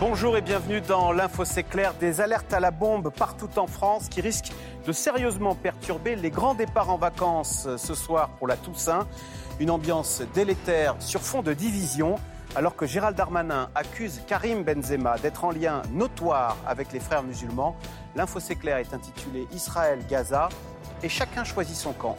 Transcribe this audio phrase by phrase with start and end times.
[0.00, 1.92] Bonjour et bienvenue dans l'Info C'est clair.
[2.00, 4.50] Des alertes à la bombe partout en France qui risquent
[4.86, 9.06] de sérieusement perturber les grands départs en vacances ce soir pour la Toussaint.
[9.60, 12.14] Une ambiance délétère sur fond de division.
[12.56, 17.76] Alors que Gérald Darmanin accuse Karim Benzema d'être en lien notoire avec les frères musulmans,
[18.16, 20.48] l'info c'est clair est intitulé Israël-Gaza
[21.02, 22.16] et chacun choisit son camp.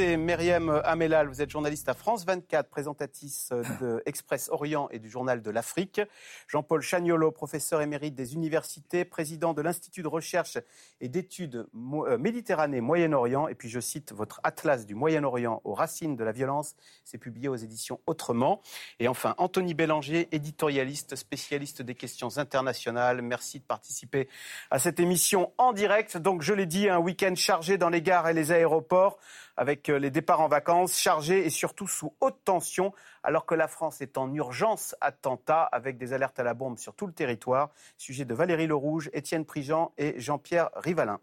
[0.00, 3.50] Nos invités, Myriam Amelal, vous êtes journaliste à France 24, présentatrice
[3.80, 6.00] de Express Orient et du Journal de l'Afrique.
[6.48, 10.58] Jean-Paul Chagnolo, professeur émérite des universités, président de l'Institut de recherche
[11.00, 13.48] et d'études euh, Méditerranée Moyen-Orient.
[13.48, 16.76] Et puis je cite votre Atlas du Moyen-Orient aux racines de la violence.
[17.04, 18.62] C'est publié aux éditions Autrement.
[19.00, 23.20] Et enfin, Anthony Bélanger, éditorialiste, spécialiste des questions internationales.
[23.20, 24.28] Merci de participer
[24.70, 26.16] à cette émission en direct.
[26.16, 29.18] Donc je l'ai dit, un week-end chargé dans les gares et les aéroports
[29.60, 33.68] avec euh, les départs en vacances chargés et surtout sous haute tension, alors que la
[33.68, 37.68] France est en urgence attentat avec des alertes à la bombe sur tout le territoire.
[37.98, 41.20] Sujet de Valérie Lerouge, Étienne Prigent et Jean-Pierre Rivalin.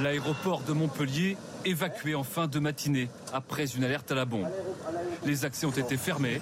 [0.00, 4.48] L'aéroport de Montpellier évacué en fin de matinée après une alerte à la bombe.
[5.24, 6.40] Les accès ont été fermés.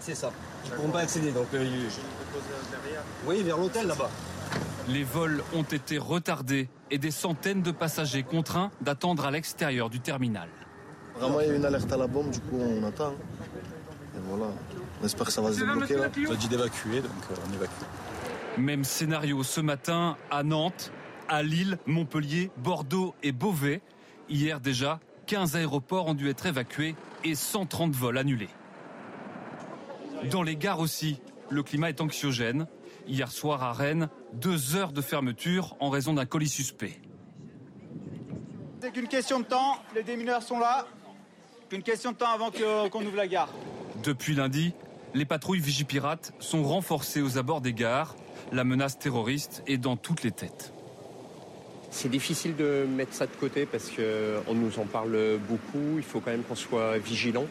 [0.00, 0.30] C'est ça.
[0.66, 1.32] Ils ne pourront pas accéder.
[1.32, 1.66] Donc, euh,
[3.26, 4.10] Oui, vers l'hôtel là-bas.
[4.88, 10.00] Les vols ont été retardés et des centaines de passagers contraints d'attendre à l'extérieur du
[10.00, 10.48] terminal.
[11.18, 13.12] Vraiment, il y a une alerte à la bombe, du coup, on attend.
[13.12, 14.46] Et voilà,
[15.00, 15.96] on espère que ça va se débloquer.
[15.96, 16.08] Là.
[16.28, 17.72] On a dit d'évacuer, donc euh, on évacue.
[18.56, 20.92] Même scénario ce matin à Nantes,
[21.28, 23.80] à Lille, Montpellier, Bordeaux et Beauvais.
[24.28, 26.94] Hier déjà, 15 aéroports ont dû être évacués
[27.24, 28.48] et 130 vols annulés.
[30.30, 32.66] Dans les gares aussi, le climat est anxiogène.
[33.06, 37.00] Hier soir à Rennes, deux heures de fermeture en raison d'un colis suspect.
[38.80, 40.86] C'est qu'une question de temps, les démineurs sont là.
[41.68, 43.52] Qu'une question de temps avant qu'on ouvre la gare.
[44.02, 44.72] Depuis lundi,
[45.14, 48.14] les patrouilles Vigipirates sont renforcées aux abords des gares.
[48.52, 50.72] La menace terroriste est dans toutes les têtes.
[51.90, 55.96] C'est difficile de mettre ça de côté parce qu'on nous en parle beaucoup.
[55.96, 57.46] Il faut quand même qu'on soit vigilant.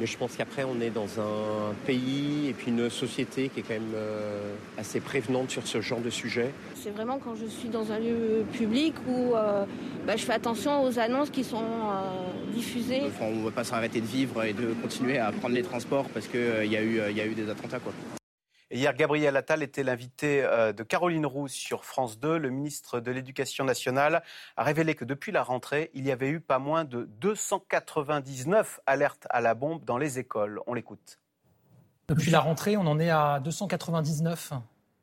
[0.00, 3.62] Mais je pense qu'après, on est dans un pays et puis une société qui est
[3.62, 6.52] quand même euh, assez prévenante sur ce genre de sujet.
[6.74, 9.64] C'est vraiment quand je suis dans un lieu public où euh,
[10.06, 13.02] bah, je fais attention aux annonces qui sont euh, diffusées.
[13.20, 16.28] on ne va pas s'arrêter de vivre et de continuer à prendre les transports parce
[16.28, 17.80] qu'il y, a eu, y a eu des attentats.
[17.80, 17.92] Quoi
[18.70, 22.38] hier, Gabriel Attal était l'invité euh, de Caroline Roux sur France 2.
[22.38, 24.22] Le ministre de l'Éducation nationale
[24.56, 29.26] a révélé que depuis la rentrée, il y avait eu pas moins de 299 alertes
[29.30, 30.60] à la bombe dans les écoles.
[30.66, 31.18] On l'écoute.
[32.08, 34.52] Depuis la rentrée, on en est à 299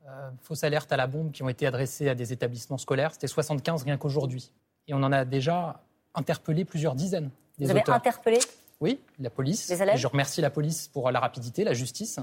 [0.06, 3.12] euh, fausses alertes à la bombe qui ont été adressées à des établissements scolaires.
[3.12, 4.52] C'était 75 rien qu'aujourd'hui.
[4.88, 5.82] Et on en a déjà
[6.14, 7.30] interpellé plusieurs dizaines.
[7.58, 8.38] Des Vous avez interpellé
[8.80, 9.68] Oui, la police.
[9.68, 12.20] Les élèves et je remercie la police pour la rapidité, la justice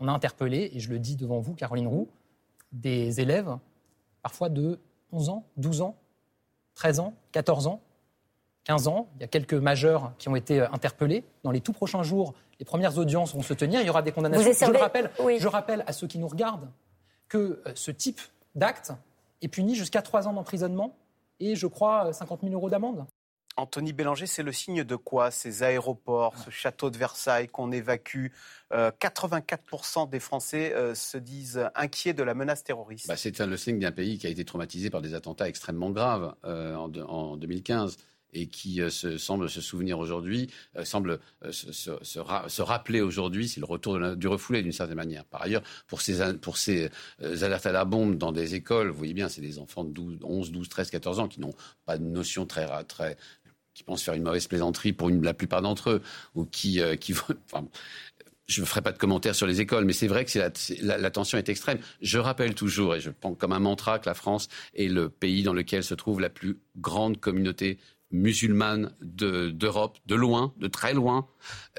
[0.00, 2.08] on a interpellé, et je le dis devant vous, Caroline Roux,
[2.72, 3.56] des élèves,
[4.22, 4.78] parfois de
[5.12, 5.96] 11 ans, 12 ans,
[6.74, 7.80] 13 ans, 14 ans,
[8.64, 9.08] 15 ans.
[9.16, 11.24] Il y a quelques majeurs qui ont été euh, interpellés.
[11.44, 13.80] Dans les tout prochains jours, les premières audiences vont se tenir.
[13.80, 14.52] Il y aura des condamnations.
[14.52, 16.68] je, rappelle, je rappelle à ceux qui nous regardent
[17.28, 18.20] que euh, ce type
[18.54, 18.92] d'acte
[19.42, 20.96] est puni jusqu'à 3 ans d'emprisonnement
[21.38, 23.06] et, je crois, 50 000 euros d'amende.
[23.56, 28.28] Anthony Bélanger, c'est le signe de quoi ces aéroports, ce château de Versailles qu'on évacue
[28.70, 33.08] 84% euh, des Français euh, se disent inquiets de la menace terroriste.
[33.08, 36.34] Bah, c'est le signe d'un pays qui a été traumatisé par des attentats extrêmement graves
[36.44, 37.96] euh, en, en 2015
[38.32, 40.50] et qui se, semble se souvenir aujourd'hui,
[40.84, 45.24] semble se, se, rappeler aujourd'hui, c'est le retour du refoulé d'une certaine manière.
[45.24, 49.14] Par ailleurs, pour ces, pour ces alertes à la bombe dans des écoles, vous voyez
[49.14, 51.54] bien, c'est des enfants de 12, 11, 12, 13, 14 ans qui n'ont
[51.86, 53.16] pas de notion très, très,
[53.76, 56.02] qui pensent faire une mauvaise plaisanterie pour la plupart d'entre eux,
[56.34, 57.14] ou qui, euh, qui
[58.46, 60.38] je ne ferai pas de commentaires sur les écoles, mais c'est vrai que
[60.80, 61.78] la, la, tension est extrême.
[62.00, 65.42] Je rappelle toujours, et je pense comme un mantra, que la France est le pays
[65.42, 67.78] dans lequel se trouve la plus grande communauté
[68.16, 71.28] musulmane d'Europe, de, loin, de très loin,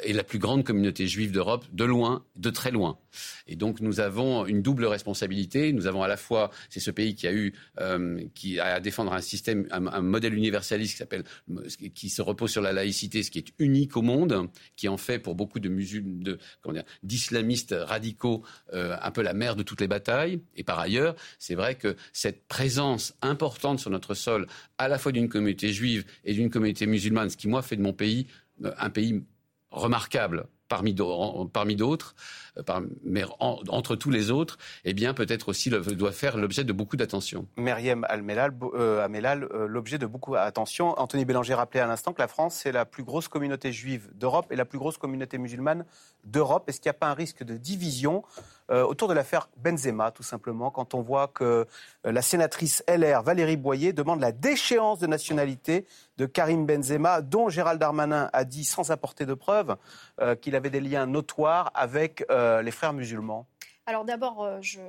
[0.03, 2.97] et la plus grande communauté juive d'Europe, de loin, de très loin.
[3.47, 5.73] Et donc nous avons une double responsabilité.
[5.73, 8.79] Nous avons à la fois, c'est ce pays qui a eu, euh, qui a à
[8.79, 11.23] défendre un système, un, modèle universaliste qui s'appelle,
[11.95, 15.19] qui se repose sur la laïcité, ce qui est unique au monde, qui en fait
[15.19, 16.37] pour beaucoup de musulmans,
[17.03, 18.43] d'islamistes radicaux,
[18.73, 20.41] euh, un peu la mère de toutes les batailles.
[20.55, 24.47] Et par ailleurs, c'est vrai que cette présence importante sur notre sol,
[24.77, 27.81] à la fois d'une communauté juive et d'une communauté musulmane, ce qui moi fait de
[27.81, 28.27] mon pays
[28.63, 29.23] euh, un pays
[29.71, 32.15] remarquable parmi d'autres,
[32.57, 36.97] euh, mais entre tous les autres, eh bien peut-être aussi doit faire l'objet de beaucoup
[36.97, 37.47] d'attention.
[37.57, 40.99] Myriam Almelal, euh, euh, l'objet de beaucoup d'attention.
[40.99, 44.47] Anthony Bélanger rappelait à l'instant que la France c'est la plus grosse communauté juive d'Europe
[44.51, 45.85] et la plus grosse communauté musulmane
[46.25, 46.65] d'Europe.
[46.67, 48.23] Est-ce qu'il n'y a pas un risque de division
[48.69, 51.65] autour de l'affaire Benzema, tout simplement, quand on voit que
[52.03, 55.85] la sénatrice LR Valérie Boyer demande la déchéance de nationalité
[56.17, 59.77] de Karim Benzema, dont Gérald Darmanin a dit sans apporter de preuves
[60.41, 63.47] qu'il avait des liens notoires avec euh, les frères musulmans
[63.89, 64.79] alors d'abord, euh, je,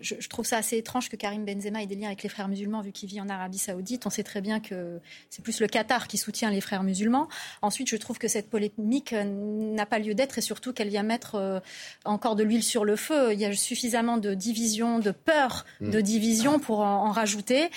[0.00, 2.80] je, trouve ça assez étrange que Karim Benzema ait des liens avec les frères musulmans
[2.80, 4.06] vu qu'il vit en Arabie Saoudite.
[4.06, 4.98] On sait très bien que
[5.28, 7.28] c'est plus le Qatar qui soutient les frères musulmans.
[7.60, 11.02] Ensuite, je trouve que cette polémique euh, n'a pas lieu d'être et surtout qu'elle vient
[11.02, 11.60] mettre euh,
[12.06, 13.34] encore de l'huile sur le feu.
[13.34, 15.90] Il y a suffisamment de division, de peur mm.
[15.90, 17.70] de division pour en, rajouter.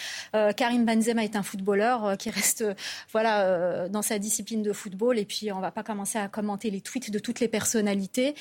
[0.55, 2.63] Karim Benzema est un footballeur qui reste
[3.11, 6.81] voilà dans sa discipline de football et puis on va pas commencer à commenter les
[6.81, 8.33] tweets de toutes les personnalités.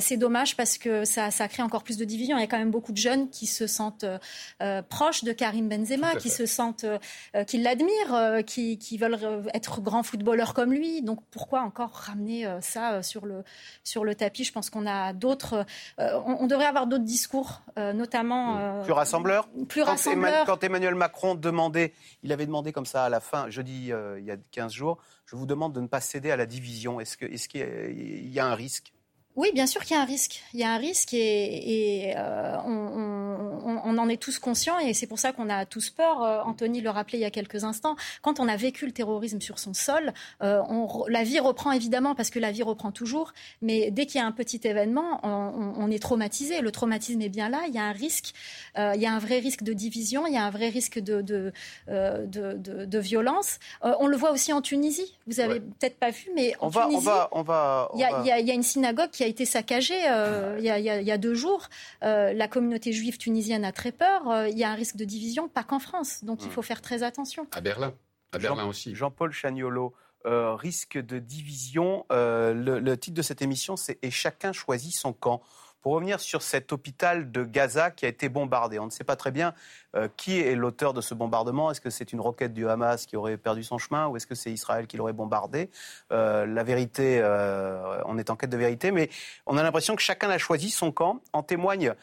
[0.00, 2.36] c'est dommage parce que ça ça crée encore plus de division.
[2.36, 4.18] Il y a quand même beaucoup de jeunes qui se sentent euh,
[4.62, 9.18] euh, proches de Karim Benzema, qui se sentent, euh, qui l'admirent, qui, veulent
[9.54, 11.02] être grands footballeurs comme lui.
[11.02, 13.42] Donc pourquoi encore ramener ça sur le,
[13.84, 14.44] sur le tapis?
[14.44, 15.64] Je pense qu'on a d'autres.
[15.98, 18.82] On, devrait avoir d'autres discours, notamment.
[18.82, 19.48] plus rassembleurs?
[19.68, 20.44] Plus rassembleurs.
[20.46, 21.92] Quand Emmanuel Macron demandait,
[22.22, 25.36] il avait demandé comme ça à la fin, jeudi, il y a 15 jours, je
[25.36, 27.00] vous demande de ne pas céder à la division.
[27.00, 28.92] Est-ce qu'il est qu'il y a un risque?
[29.34, 30.42] Oui, bien sûr qu'il y a un risque.
[30.52, 33.31] Il y a un risque et, euh, on,
[33.64, 36.22] en est tous conscients et c'est pour ça qu'on a tous peur.
[36.22, 37.96] Euh, Anthony le rappelait il y a quelques instants.
[38.22, 40.12] Quand on a vécu le terrorisme sur son sol,
[40.42, 40.62] euh,
[41.08, 43.32] la vie reprend évidemment parce que la vie reprend toujours.
[43.60, 46.60] Mais dès qu'il y a un petit événement, on, est traumatisé.
[46.60, 47.60] Le traumatisme est bien là.
[47.68, 48.32] Il y a un risque.
[48.76, 50.26] il y a un vrai risque de division.
[50.26, 51.52] Il y a un vrai risque de, de,
[51.86, 53.58] de, violence.
[53.82, 55.16] on le voit aussi en Tunisie.
[55.26, 58.62] Vous avez peut-être pas vu, mais en Tunisie, on va, il, y a, y une
[58.62, 61.68] synagogue qui a été saccagée euh, il, y a, deux jours.
[62.02, 64.28] Euh, la communauté juive tunisienne a très peur.
[64.28, 66.24] Euh, il y a un risque de division, pas qu'en France.
[66.24, 66.52] Donc il hmm.
[66.52, 67.46] faut faire très attention.
[67.52, 67.94] À Berlin.
[68.32, 68.94] À Berlin aussi.
[68.94, 69.94] Jean-Paul Chaniolo.
[70.24, 72.06] risque de division.
[72.10, 75.42] le, titre de cette émission, c'est Et chacun choisit son camp.
[75.82, 79.16] Pour revenir sur cet hôpital de Gaza qui a été bombardé, on ne sait pas
[79.16, 79.52] très bien
[79.96, 81.72] euh, qui est l'auteur de ce bombardement.
[81.72, 84.36] Est-ce que c'est une roquette du Hamas qui aurait perdu son chemin ou est-ce que
[84.36, 85.70] c'est Israël qui l'aurait bombardé?
[86.12, 89.10] Euh, La vérité, euh, on est en quête de vérité, mais
[89.44, 91.20] on a l'impression que chacun a choisi son camp.
[91.32, 91.94] En témoigne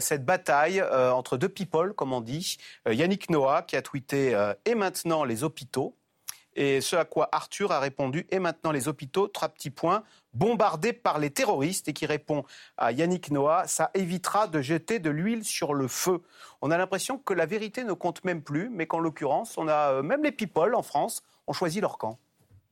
[0.00, 2.56] cette bataille entre deux people, comme on dit.
[2.86, 5.94] Yannick Noah qui a tweeté Et maintenant les hôpitaux
[6.56, 10.02] et ce à quoi Arthur a répondu Et maintenant les hôpitaux, trois petits points,
[10.32, 11.88] bombardés par les terroristes.
[11.88, 12.44] Et qui répond
[12.78, 16.22] à Yannick Noah Ça évitera de jeter de l'huile sur le feu.
[16.62, 19.92] On a l'impression que la vérité ne compte même plus, mais qu'en l'occurrence, on a
[19.92, 22.18] euh, même les people en France ont choisi leur camp.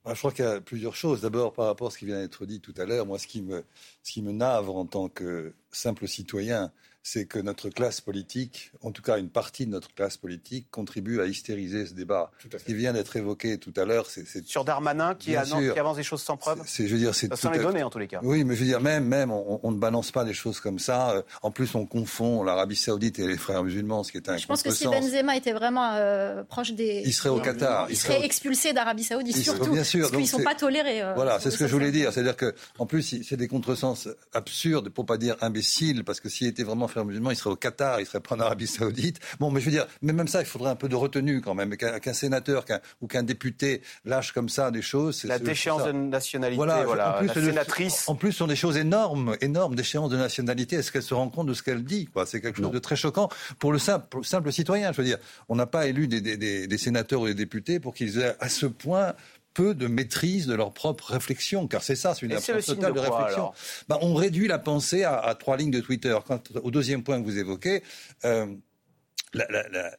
[0.05, 1.21] Bah, je crois qu'il y a plusieurs choses.
[1.21, 3.43] D'abord, par rapport à ce qui vient d'être dit tout à l'heure, moi, ce qui
[3.43, 6.73] me navre en tant que simple citoyen,
[7.07, 11.21] c'est que notre classe politique, en tout cas une partie de notre classe politique, contribue
[11.21, 12.31] à hystériser ce débat.
[12.51, 16.23] Ce qui vient d'être évoqué tout à l'heure, c'est sur Darmanin qui, avance des choses
[16.23, 16.63] sans preuve.
[16.65, 18.21] C'est, je veux dire, c'est sans les données en tous les cas.
[18.23, 21.23] Oui, mais je veux dire, même, même, on, ne balance pas des choses comme ça.
[21.43, 24.39] En plus, on confond l'Arabie Saoudite et les frères musulmans, ce qui est un.
[24.39, 27.87] Je pense que si Benzema était vraiment euh, proche des, il serait au Qatar.
[27.91, 29.73] Il, serait, expulsé d'Arabie Saoudite, surtout.
[29.73, 31.03] Bien sûr, parce qu'ils ne sont pas tolérés.
[31.03, 32.15] Euh, voilà, c'est ce que je voulais dire.
[32.15, 36.47] C'est-à-dire que, en plus, c'est des contresens absurdes, pour pas dire imbéciles, parce que s'il
[36.47, 39.19] était vraiment il serait au Qatar il serait pas en Arabie Saoudite.
[39.41, 41.55] Bon, mais je veux dire, mais même ça, il faudrait un peu de retenue quand
[41.55, 41.77] même.
[41.77, 42.65] Qu'un sénateur
[43.01, 45.25] ou qu'un député lâche comme ça des choses.
[45.25, 46.85] La déchéance de nationalité, voilà.
[46.85, 47.17] voilà.
[47.17, 48.09] En plus, la sénatrice.
[48.09, 50.77] En plus, ce sont des choses énormes, énormes, déchéance de nationalité.
[50.77, 53.29] Est-ce qu'elle se rend compte de ce qu'elle dit C'est quelque chose de très choquant
[53.59, 54.93] pour le simple, simple, citoyen.
[54.93, 56.21] Je veux dire, on n'a pas élu des,
[56.67, 59.15] des sénateurs ou des députés pour qu'ils aient à ce point
[59.55, 62.99] peu de maîtrise de leur propre réflexion, car c'est ça, c'est une absence totale de,
[62.99, 63.53] réflexion.
[63.89, 66.17] Ben, on réduit la pensée à, trois lignes de Twitter.
[66.27, 67.83] Quant au deuxième point que vous évoquez,
[68.25, 68.47] euh,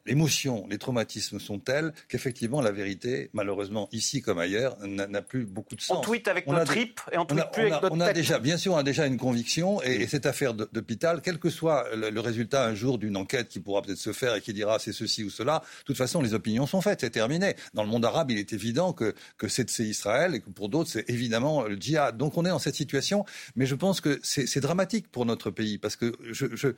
[0.06, 5.76] l'émotion, les traumatismes sont tels qu'effectivement la vérité, malheureusement ici comme ailleurs, n'a plus beaucoup
[5.76, 5.98] de sens.
[5.98, 8.56] On tweet avec notre trip et on tweet plus avec notre on a déjà, bien
[8.56, 12.64] sûr, on a déjà une conviction et, cette affaire d'hôpital, quel que soit le, résultat
[12.64, 15.30] un jour d'une enquête qui pourra peut-être se faire et qui dira c'est ceci ou
[15.30, 17.56] cela, de toute façon les opinions sont faites, c'est terminé.
[17.74, 20.90] Dans le monde arabe, il est évident que, que c'est Israël et que pour d'autres
[20.90, 22.16] c'est évidemment le djihad.
[22.16, 23.24] Donc on est dans cette situation,
[23.56, 26.68] mais je pense que c'est dramatique pour notre pays parce que je, je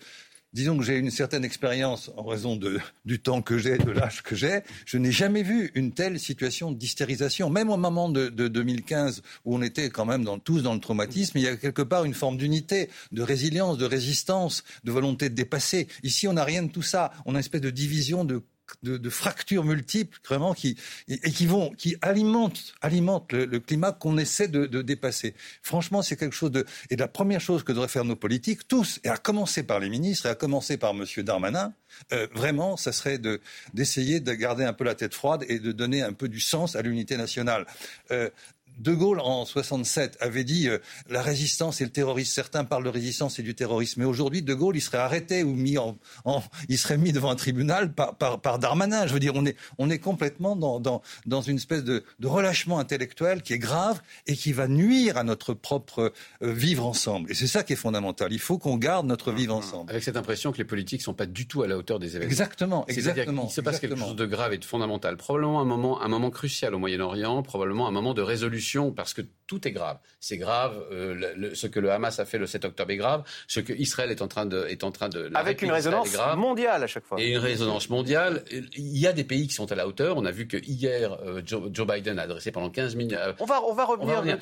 [0.53, 4.23] disons que j'ai une certaine expérience en raison de, du temps que j'ai, de l'âge
[4.23, 7.51] que j'ai, je n'ai jamais vu une telle situation d'hystérisation.
[7.51, 10.81] Même au moment de, de, 2015, où on était quand même dans, tous dans le
[10.81, 15.29] traumatisme, il y a quelque part une forme d'unité, de résilience, de résistance, de volonté
[15.29, 15.89] de dépasser.
[16.03, 17.13] Ici, on n'a rien de tout ça.
[17.27, 18.43] On a une espèce de division de
[18.83, 20.77] de, fractures multiples, vraiment, qui,
[21.09, 25.35] et, qui vont, qui alimentent, alimentent le, climat qu'on essaie de, dépasser.
[25.63, 26.65] Franchement, c'est quelque chose de.
[26.91, 29.89] Et la première chose que devraient faire nos politiques, tous, et à commencer par les
[29.89, 31.05] ministres, et à commencer par M.
[31.19, 31.73] Darmanin,
[32.13, 33.19] euh, vraiment, ça serait
[33.75, 36.77] d'essayer de, garder un peu la tête froide et de donner un peu du sens
[36.77, 37.67] à l'unité nationale.
[38.11, 38.31] Euh,
[38.79, 42.33] de Gaulle, en 67, avait dit euh, la résistance et le terrorisme.
[42.33, 44.01] Certains parlent de résistance et du terrorisme.
[44.01, 45.99] Mais aujourd'hui, De Gaulle, il serait arrêté ou mis en,
[46.69, 49.07] il serait mis devant un tribunal par, par, Darmanin.
[49.07, 52.27] Je veux dire, on est, on est complètement dans, dans, dans une espèce de, de,
[52.27, 57.31] relâchement intellectuel qui est grave et qui va nuire à notre propre euh, vivre ensemble.
[57.31, 58.33] Et c'est ça qui est fondamental.
[58.33, 59.91] Il faut qu'on garde notre vivre ensemble.
[59.91, 62.17] Avec cette impression que les politiques ne sont pas du tout à la hauteur des
[62.17, 62.31] événements.
[62.31, 63.47] Exactement, exactement.
[63.49, 65.17] Il se passe quelque chose de grave et de fondamental.
[65.17, 69.23] Probablement un moment, un moment crucial au Moyen-Orient, probablement un moment de résolution parce que
[69.47, 69.99] tout est grave.
[70.21, 70.85] C'est grave.
[70.93, 73.25] Euh, ce que le Hamas a fait le 7 octobre est grave.
[73.47, 76.83] Ce que Israël est en train de, est en train de avec une résonance mondiale
[76.83, 77.21] à chaque fois.
[77.21, 78.45] Et une résonance mondiale.
[78.51, 80.17] Il y a des pays qui sont à la hauteur.
[80.17, 83.19] On a vu que hier euh, Joe, Biden a adressé pendant 15 minutes.
[83.19, 84.39] Euh, on va on va revenir.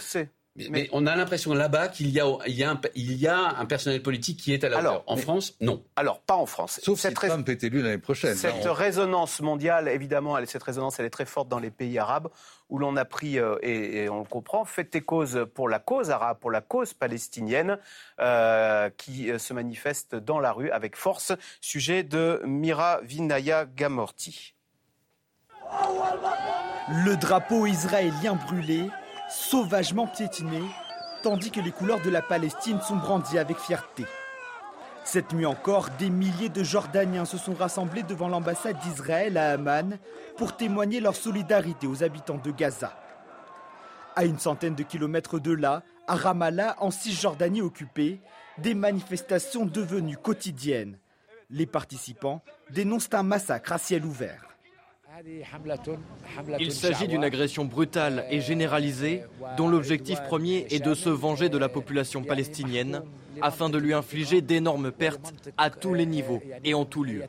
[0.71, 4.03] Mais, on a l'impression là-bas qu'il y a, y, un, il y a un personnel
[4.03, 5.05] politique qui est à la hauteur.
[5.07, 5.85] En France, non.
[5.97, 6.81] Alors, pas en France.
[6.83, 8.35] Sauf cette si Trump est élu l'année prochaine.
[8.35, 12.29] Cette résonance mondiale, évidemment, elle, cette résonance, elle est très forte dans les pays arabes,
[12.71, 16.11] où l'on a pris, euh, et, on le comprend, fait des causes pour la cause
[16.11, 17.79] arabe, pour la cause palestinienne,
[18.21, 21.33] euh, qui euh, se manifeste dans la rue avec force.
[21.61, 24.55] Sujet de Mira Vinaya Gamorti.
[27.05, 28.89] Le drapeau israélien brûlé
[29.29, 30.63] sauvagement piétiné,
[31.23, 34.05] tandis que les couleurs de la Palestine sont brandies avec fierté.
[35.05, 39.99] Cette nuit encore, des milliers de Jordaniens se sont rassemblés devant l'ambassade d'Israël à Amman
[40.37, 42.93] pour témoigner leur solidarité aux habitants de Gaza.
[44.17, 48.21] À une centaine de kilomètres de là, à Ramallah, en Cisjordanie occupée,
[48.59, 50.99] des manifestations devenues quotidiennes.
[51.51, 54.46] Les participants dénoncent un massacre à ciel ouvert.
[56.59, 59.23] Il s'agit d'une agression brutale et généralisée
[59.57, 63.03] dont l'objectif premier est de se venger de la population palestinienne
[63.41, 67.23] afin de lui infliger d'énormes pertes à tous les niveaux et en tout lieu.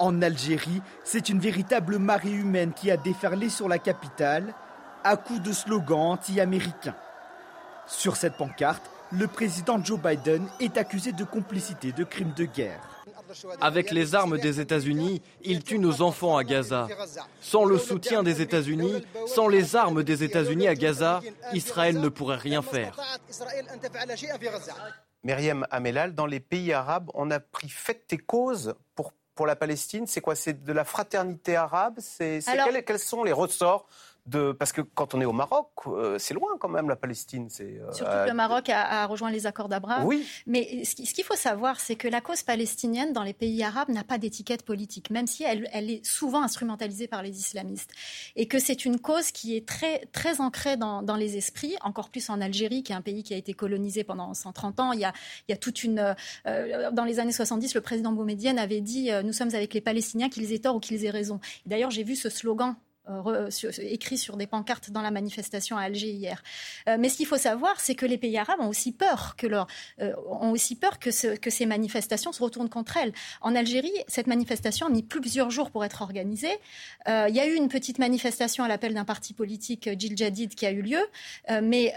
[0.00, 4.54] En Algérie, c'est une véritable marée humaine qui a déferlé sur la capitale
[5.04, 6.96] à coups de slogans anti-américains.
[7.86, 12.97] Sur cette pancarte, le président Joe Biden est accusé de complicité de crimes de guerre.
[13.60, 16.88] Avec les armes des États-Unis, ils tuent nos enfants à Gaza.
[17.40, 21.20] Sans le soutien des États-Unis, sans les armes des États-Unis à Gaza,
[21.52, 22.96] Israël ne pourrait rien faire.
[25.24, 29.56] Myriam Amelal, dans les pays arabes, on a pris fait et cause pour, pour la
[29.56, 30.06] Palestine.
[30.06, 30.34] C'est quoi?
[30.34, 31.96] C'est de la fraternité arabe?
[31.98, 32.40] C'est
[32.86, 33.86] quels sont les ressorts
[34.58, 37.48] parce que quand on est au Maroc, euh, c'est loin quand même la Palestine.
[37.48, 40.04] C'est euh, surtout que le Maroc a, rejoint les accords d'Abraham.
[40.04, 40.26] Oui.
[40.46, 44.04] Mais ce qu'il faut savoir, c'est que la cause palestinienne dans les pays arabes n'a
[44.04, 47.90] pas d'étiquette politique, même si elle, est souvent instrumentalisée par les islamistes,
[48.36, 52.28] et que c'est une cause qui est très très ancrée dans, les esprits, encore plus
[52.30, 54.92] en Algérie, qui est un pays qui a été colonisé pendant 130 ans.
[54.92, 55.12] Il y a,
[55.48, 56.14] il y a toute une
[56.46, 60.28] euh, dans les années 70, le président Boumedienne avait dit nous sommes avec les Palestiniens,
[60.28, 61.40] qu'ils aient tort ou qu'ils aient raison.
[61.66, 62.76] D'ailleurs, j'ai vu ce slogan
[63.08, 63.48] euh,
[63.80, 66.42] écrit sur des pancartes dans la manifestation à Alger hier.
[66.88, 69.46] Euh, mais ce qu'il faut savoir, c'est que les pays arabes ont aussi peur que
[69.46, 69.66] leur,
[70.00, 73.12] euh, ont aussi peur que, ce, que ces manifestations se retournent contre elles.
[73.40, 76.56] En Algérie, cette manifestation a mis plusieurs jours pour être organisée.
[77.06, 80.66] Il y a eu une petite manifestation à l'appel d'un parti politique, Gil Jadid, qui
[80.66, 81.00] a eu lieu,
[81.62, 81.94] mais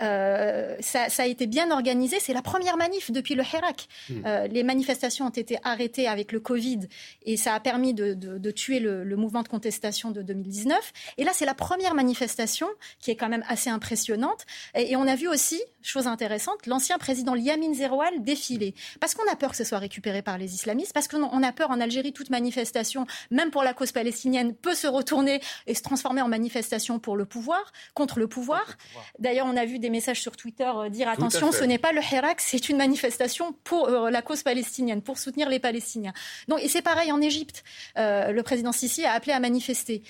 [0.80, 2.18] ça, ça, a été bien organisé.
[2.20, 3.88] C'est la première manif depuis le Hirak.
[4.10, 4.22] Hmm.
[4.50, 6.80] les manifestations ont été arrêtées avec le Covid
[7.24, 10.94] et ça a permis de, de, de tuer le, le mouvement de contestation de 2019.
[11.18, 12.68] Et là, c'est la première manifestation
[13.00, 14.46] qui est quand même assez impressionnante.
[14.76, 18.76] Et, on a vu aussi, chose intéressante, l'ancien président Yamin Zeroual défiler.
[19.00, 21.72] Parce qu'on a peur que ce soit récupéré par les islamistes, parce qu'on a peur
[21.72, 26.22] en Algérie, toute manifestation, même pour la cause palestinienne, peut se retourner et se transformer
[26.22, 28.78] en manifestation pour le pouvoir, contre le pouvoir.
[29.20, 32.02] D'ailleurs, on a vu des messages sur Twitter euh, dire attention, ce n'est pas le
[32.02, 36.14] Hirak, c'est une manifestation pour euh, la cause palestinienne, pour soutenir les Palestiniens.
[36.48, 37.64] Donc, et c'est pareil en Égypte.
[37.98, 40.04] Euh, le président Sisi a appelé à manifester.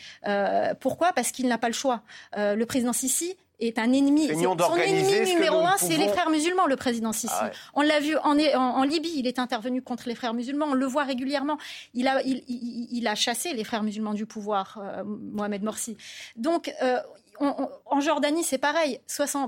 [0.81, 1.13] Pourquoi?
[1.13, 2.01] Parce qu'il n'a pas le choix.
[2.37, 4.27] Euh, le président Sisi est un ennemi.
[4.27, 7.33] Son ennemi numéro un, c'est les frères musulmans, le président Sisi.
[7.39, 10.73] Ah on l'a vu en, en, Libye, il est intervenu contre les frères musulmans, on
[10.73, 11.57] le voit régulièrement.
[11.93, 15.95] Il a, il, a chassé les frères musulmans du pouvoir, euh, Mohamed Morsi.
[16.35, 16.97] Donc, euh,
[17.41, 18.99] en Jordanie, c'est pareil.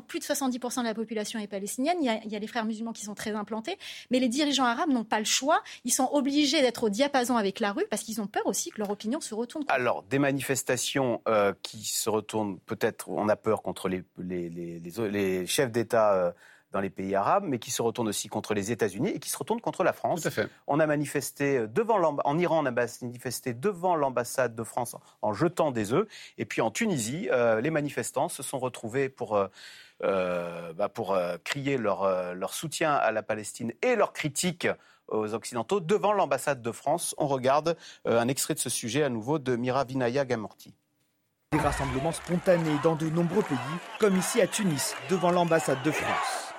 [0.07, 1.97] plus de 70% de la population est palestinienne.
[2.01, 3.77] Il y, a, les frères musulmans qui sont très implantés.
[4.11, 5.61] Mais les dirigeants arabes n'ont pas le choix.
[5.85, 8.79] Ils sont obligés d'être au diapason avec la rue parce qu'ils ont peur aussi que
[8.79, 9.63] leur opinion se retourne.
[9.67, 16.13] Alors, des manifestations euh, qui se retournent, peut-être, on a peur contre les, chefs d'État.
[16.13, 16.31] Euh,
[16.73, 19.37] dans les pays arabes, mais qui se retourne aussi contre les États-Unis et qui se
[19.37, 20.27] retourne contre la France.
[20.67, 25.71] On a manifesté devant en Iran, on a manifesté devant l'ambassade de France en jetant
[25.71, 26.07] des œufs.
[26.37, 29.47] Et puis en Tunisie, euh, les manifestants se sont retrouvés pour, euh,
[30.03, 34.67] euh, bah, pour crier leur, leur soutien à la Palestine et leur critique
[35.07, 37.13] aux Occidentaux devant l'ambassade de France.
[37.17, 40.73] On regarde un extrait de ce sujet à nouveau de Mira Vinaya Gamorti.
[41.51, 43.57] Des rassemblements spontanés dans de nombreux pays,
[43.99, 46.52] comme ici à Tunis, devant l'ambassade de France.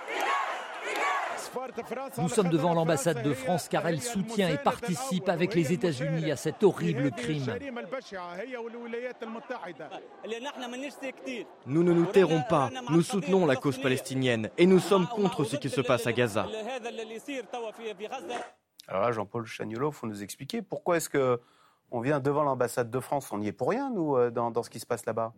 [2.19, 6.37] Nous sommes devant l'ambassade de France car elle soutient et participe avec les États-Unis à
[6.37, 7.55] cet horrible crime.
[11.67, 15.57] Nous ne nous tairons pas, nous soutenons la cause palestinienne et nous sommes contre ce
[15.57, 16.47] qui se passe à Gaza.
[18.87, 21.41] Alors Jean-Paul Chagnolo, il faut nous expliquer pourquoi est-ce que
[21.91, 24.63] on vient devant l'ambassade de France On n'y est pour rien, nous, euh, dans, dans
[24.63, 25.33] ce qui se passe là-bas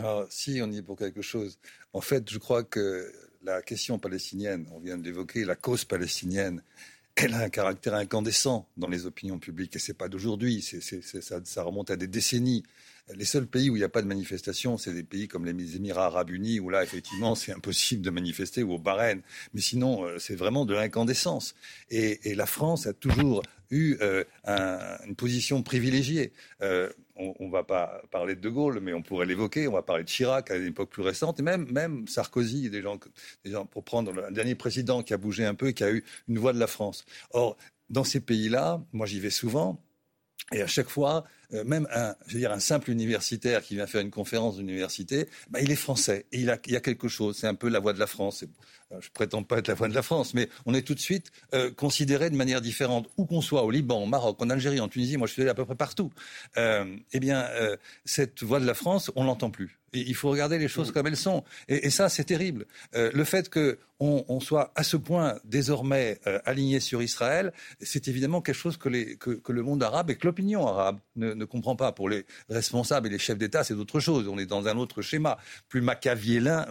[0.00, 1.58] ah, Si, on y est pour quelque chose.
[1.92, 3.12] En fait, je crois que
[3.44, 6.62] la question palestinienne, on vient de l'évoquer, la cause palestinienne,
[7.16, 9.76] elle a un caractère incandescent dans les opinions publiques.
[9.76, 12.62] Et ce n'est pas d'aujourd'hui, ça, remonte à des décennies.
[13.14, 15.76] Les seuls pays où il n'y a pas de manifestation, c'est des pays comme les
[15.76, 19.20] Émirats arabes unis, où là, effectivement, c'est impossible de manifester, ou au Bahreïn.
[19.52, 21.54] Mais sinon, euh, c'est vraiment de l'incandescence.
[21.90, 24.24] Et, la France a toujours eu euh,
[25.06, 26.32] une position privilégiée.
[26.62, 29.68] Euh, on ne va pas parler de De Gaulle, mais on pourrait l'évoquer.
[29.68, 32.82] On va parler de Chirac à une époque plus récente, et même, même Sarkozy, des
[32.82, 32.98] gens,
[33.44, 35.90] des gens, pour prendre un dernier président qui a bougé un peu et qui a
[35.90, 37.04] eu une voix de la France.
[37.30, 37.56] Or,
[37.90, 39.82] dans ces pays-là, moi j'y vais souvent,
[40.52, 43.86] et à chaque fois, euh, même un, je veux dire, un simple universitaire qui vient
[43.86, 47.08] faire une conférence d'université, bah, il est français et il, a, il y a quelque
[47.08, 47.36] chose.
[47.38, 48.44] C'est un peu la voix de la France.
[48.92, 51.00] Euh, je prétends pas être la voix de la France, mais on est tout de
[51.00, 54.80] suite euh, considéré de manière différente, où qu'on soit, au Liban, au Maroc, en Algérie,
[54.80, 55.16] en Tunisie.
[55.16, 56.10] Moi, je suis allé à peu près partout.
[56.56, 57.48] eh bien,
[58.04, 61.16] cette voix de la France, on l'entend plus il faut regarder les choses comme elles
[61.16, 61.44] sont.
[61.68, 62.66] Et, ça, c'est terrible.
[62.94, 63.76] Euh, le fait qu'on
[64.28, 68.88] on soit à ce point désormais euh, aligné sur Israël, c'est évidemment quelque chose que,
[68.88, 71.92] le monde arabe et que l'opinion arabe ne, comprend pas.
[71.92, 74.28] Pour les responsables et les chefs d'État, c'est autre chose.
[74.28, 76.66] On est dans un autre schéma, plus machiavélien,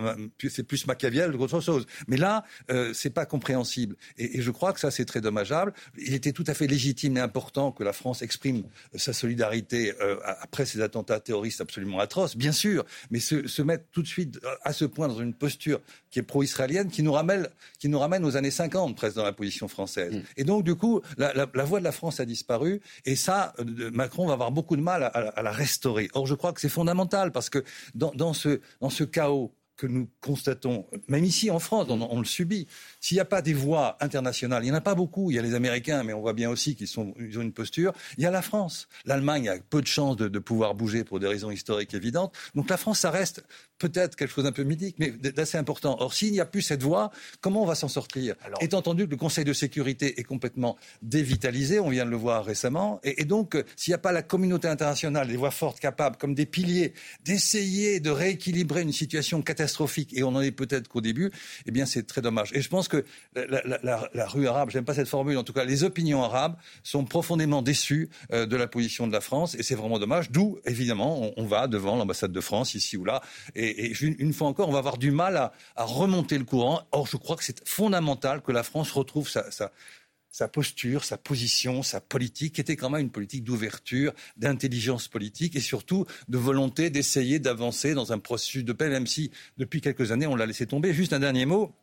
[0.49, 1.85] c'est plus machiavél qu'autre chose.
[2.07, 3.95] Mais là, euh, c'est pas compréhensible.
[4.17, 5.73] Et, je crois que ça, c'est très dommageable.
[5.97, 8.63] Il était tout à fait légitime et important que la France exprime
[8.95, 14.01] sa solidarité euh, après ces attentats terroristes absolument atroces, bien sûr mais se, mettre tout
[14.01, 17.47] de suite à ce point dans une posture qui est pro-israélienne, qui nous ramène,
[17.79, 20.13] qui nous ramène aux années 50 presque dans la position française.
[20.13, 20.21] Mm.
[20.37, 24.27] Et donc du coup, la, voix de la France a disparu, et ça, euh, Macron
[24.27, 26.09] va avoir beaucoup de mal à, la restaurer.
[26.13, 27.63] Or, je crois que c'est fondamental parce que
[27.95, 32.67] dans, ce, dans ce chaos que nous constatons, même ici en France, on, le subit.
[33.01, 35.31] S'il n'y a pas des voix internationales, il n'y en a pas beaucoup.
[35.31, 37.93] Il y a les Américains, mais on voit bien aussi qu'ils ont une posture.
[38.17, 38.87] Il y a la France.
[39.05, 42.33] L'Allemagne a peu de chances de, pouvoir bouger pour des raisons historiques évidentes.
[42.55, 43.43] Donc la France, ça reste
[43.79, 45.97] peut-être quelque chose d'un peu mythique, mais d'assez important.
[45.99, 47.11] Or, s'il n'y a plus cette voix,
[47.41, 48.35] comment on va s'en sortir?
[48.59, 52.45] Étant entendu que le Conseil de sécurité est complètement dévitalisé, on vient de le voir
[52.45, 56.17] récemment, et, donc euh, s'il n'y a pas la communauté internationale, des voix fortes capables,
[56.17, 61.01] comme des piliers, d'essayer de rééquilibrer une situation catastrophique, et on en est peut-être qu'au
[61.01, 61.31] début,
[61.65, 62.51] eh bien c'est très dommage.
[62.53, 65.83] Et je pense que la, rue arabe, j'aime pas cette formule, en tout cas les
[65.83, 69.99] opinions arabes sont profondément déçues euh, de la position de la France, et c'est vraiment
[69.99, 70.31] dommage.
[70.31, 73.21] D'où, évidemment, on, va devant l'ambassade de France ici ou là,
[73.55, 76.81] et, et, une fois encore, on va avoir du mal à, remonter le courant.
[76.91, 82.01] Or, je crois que c'est fondamental que la France retrouve sa, posture, sa position, sa
[82.01, 87.39] politique, qui était quand même une politique d'ouverture, d'intelligence politique et surtout de volonté d'essayer
[87.39, 90.93] d'avancer dans un processus de paix, même si depuis quelques années on l'a laissé tomber.
[90.93, 91.73] Juste un dernier mot.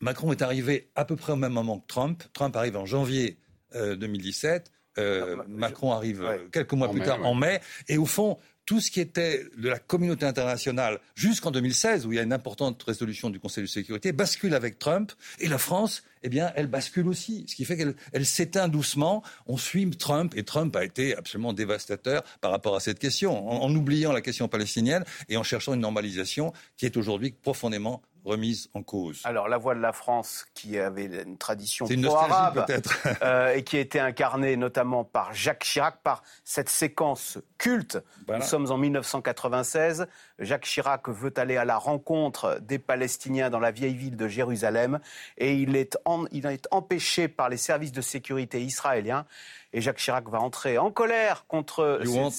[0.00, 2.22] Macron est arrivé à peu près au même moment que Trump.
[2.32, 3.38] Trump arrive en janvier
[3.74, 4.72] 2017.
[4.98, 7.60] Euh, euh, ah, Macron arrive quelques mois plus tard, en mai.
[7.88, 12.16] Et au fond, tout ce qui était de la communauté internationale jusqu'en 2016, où il
[12.16, 15.12] y a une importante résolution du Conseil de sécurité, bascule avec Trump.
[15.38, 17.46] Et la France, eh bien, elle bascule aussi.
[17.48, 19.22] Ce qui fait qu'elle s'éteint doucement.
[19.46, 23.74] On suit Trump, et Trump a été absolument dévastateur par rapport à cette question, en
[23.74, 28.82] oubliant la question palestinienne et en cherchant une normalisation qui est aujourd'hui profondément remise en
[28.82, 29.22] cause.
[29.24, 32.66] Alors la voix de la France, qui avait une tradition pro-arabe
[33.22, 37.98] euh, et qui a été incarnée notamment par Jacques Chirac, par cette séquence culte.
[38.28, 40.06] Nous sommes en 1996.
[40.38, 45.00] Jacques Chirac veut aller à la rencontre des Palestiniens dans la vieille ville de Jérusalem
[45.36, 45.98] et il est,
[46.30, 49.26] il est empêché par les services de sécurité israéliens
[49.72, 52.00] et Jacques Chirac va entrer en colère contre.
[52.02, 52.32] You want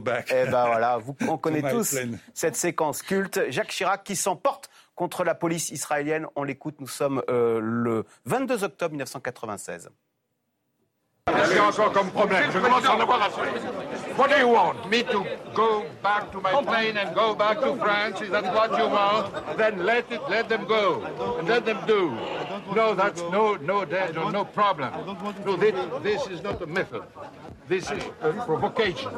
[0.00, 0.30] back?
[0.30, 1.96] Eh ben voilà, vous, on connaît tous
[2.34, 3.40] cette séquence culte.
[3.48, 6.26] Jacques Chirac qui s'emporte contre la police israélienne.
[6.34, 9.90] On l'écoute, nous sommes euh, le 22 octobre 1996.
[11.26, 12.50] Qu'est-ce encore comme problème?
[12.52, 13.40] Je commence à en avoir assez.
[14.16, 14.74] What do you want?
[14.88, 18.22] Me to go back to my plane and go back to France?
[18.22, 19.32] Is that what you want?
[19.58, 21.02] Then let it, let them go,
[21.38, 22.12] and let them do.
[22.74, 24.92] No, that's no, no, no, no problem.
[25.44, 27.02] No, this, this is not a method.
[27.68, 29.10] This is a provocation.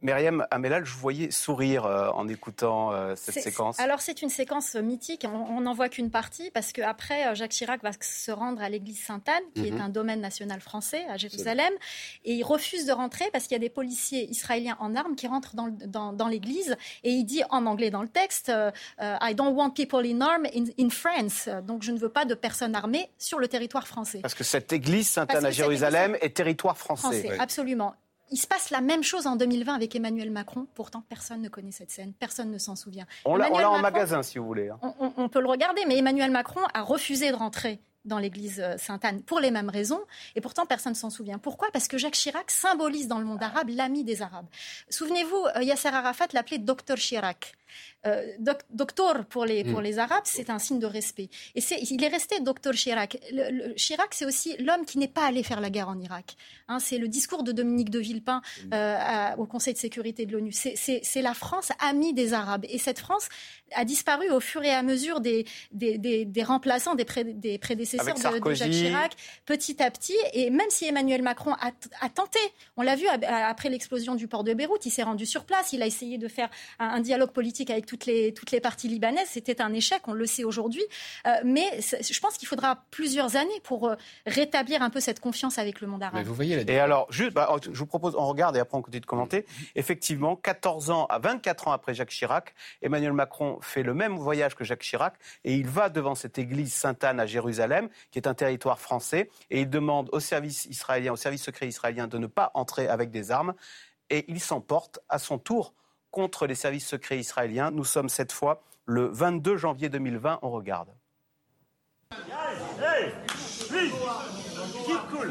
[0.00, 3.80] Myriam Amelal, je vous voyais sourire euh, en écoutant euh, cette séquence.
[3.80, 7.90] Alors c'est une séquence mythique, on n'en voit qu'une partie, parce qu'après, Jacques Chirac va
[8.00, 9.76] se rendre à l'église Sainte-Anne, qui Mhm.
[9.76, 11.72] est un domaine national français à Jérusalem,
[12.24, 15.26] et il refuse de rentrer parce qu'il y a des policiers israéliens en armes qui
[15.26, 18.70] rentrent dans, le- dans- dans l'église, et il dit en anglais dans le texte, euh,
[19.00, 22.24] euh, I don't want people in arms in, in France, donc je ne veux pas
[22.24, 24.20] de personnes armées sur le territoire français.
[24.20, 27.20] Parce que cette église Sainte-Anne à Jérusalem est territoire français.
[27.22, 27.94] Français, absolument.
[28.32, 30.66] Il se passe la même chose en 2020 avec Emmanuel Macron.
[30.74, 32.12] Pourtant, personne ne connaît cette scène.
[32.14, 33.06] Personne ne s'en souvient.
[33.24, 34.70] On l'a en magasin, si vous voulez.
[34.70, 34.78] hein.
[34.82, 38.58] on, on- on peut le regarder, mais Emmanuel Macron a refusé de rentrer dans l'église
[38.58, 40.00] euh, Sainte-Anne pour les mêmes raisons,
[40.34, 41.38] et pourtant personne ne s'en souvient.
[41.38, 41.70] Pourquoi?
[41.72, 44.46] Parce que Jacques Chirac symbolise dans le monde arabe l'ami des Arabes.
[44.90, 47.52] Souvenez-vous, euh, Yasser Arafat l'appelait Docteur Chirac.
[48.04, 49.84] Euh, doc- docteur pour les, pour Mm.
[49.84, 51.28] les Arabes, c'est un signe de respect.
[51.54, 53.16] Et c'est, il est resté Docteur Chirac.
[53.32, 56.34] Le- le- Chirac, c'est aussi l'homme qui n'est pas allé faire la guerre en Irak.
[56.66, 58.42] Hein, c'est le discours de Dominique de Villepin
[58.74, 60.50] euh, à- au Conseil de sécurité de l'ONU.
[60.52, 62.64] C'est, la France amie des Arabes.
[62.68, 63.28] Et cette France
[63.76, 67.58] a disparu au fur et à mesure des, des, des- des remplaçants, des, pré- des
[67.58, 68.54] prédécesseurs de.
[68.54, 69.12] Jacques Chirac,
[69.46, 70.16] petit à petit.
[70.32, 72.40] Et même si Emmanuel Macron a, a tenté,
[72.76, 75.82] on l'a vu après l'explosion du port de Beyrouth, il s'est rendu sur place, il
[75.82, 79.28] a essayé de faire un, un dialogue politique avec toutes les, toutes les parties libanaises.
[79.28, 80.82] C'était un échec, on le sait aujourd'hui.
[81.26, 85.58] Euh, mais je pense qu'il faudra plusieurs années pour euh, rétablir un peu cette confiance
[85.58, 86.26] avec le monde arabe.
[86.40, 89.44] Et alors, juste, bah, je vous propose, on regarde et après on continue de commenter.
[89.74, 94.54] Effectivement, 14 ans à 24 ans après Jacques Chirac, Emmanuel Macron fait le même voyage
[94.54, 98.34] que Jacques Chirac et il va devant cette église Sainte-Anne à Jérusalem, qui est un
[98.34, 102.52] territoire français, et il demande au service israélien, au service secret israélien, de ne pas
[102.54, 103.52] entrer avec des armes.
[104.08, 105.74] Et il s'emporte à son tour
[106.12, 107.72] contre les services secrets israéliens.
[107.72, 110.38] Nous sommes cette fois le 22 janvier 2020.
[110.42, 110.90] On regarde.
[112.12, 113.12] Hey,
[113.68, 113.92] please,
[114.86, 115.30] keep cool.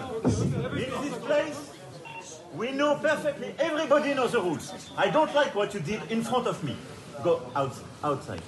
[0.76, 1.72] In this place,
[2.56, 4.74] we know perfectly, everybody knows the rules.
[4.98, 6.76] I don't like what you did in front of me.
[7.24, 8.42] Go out, outside.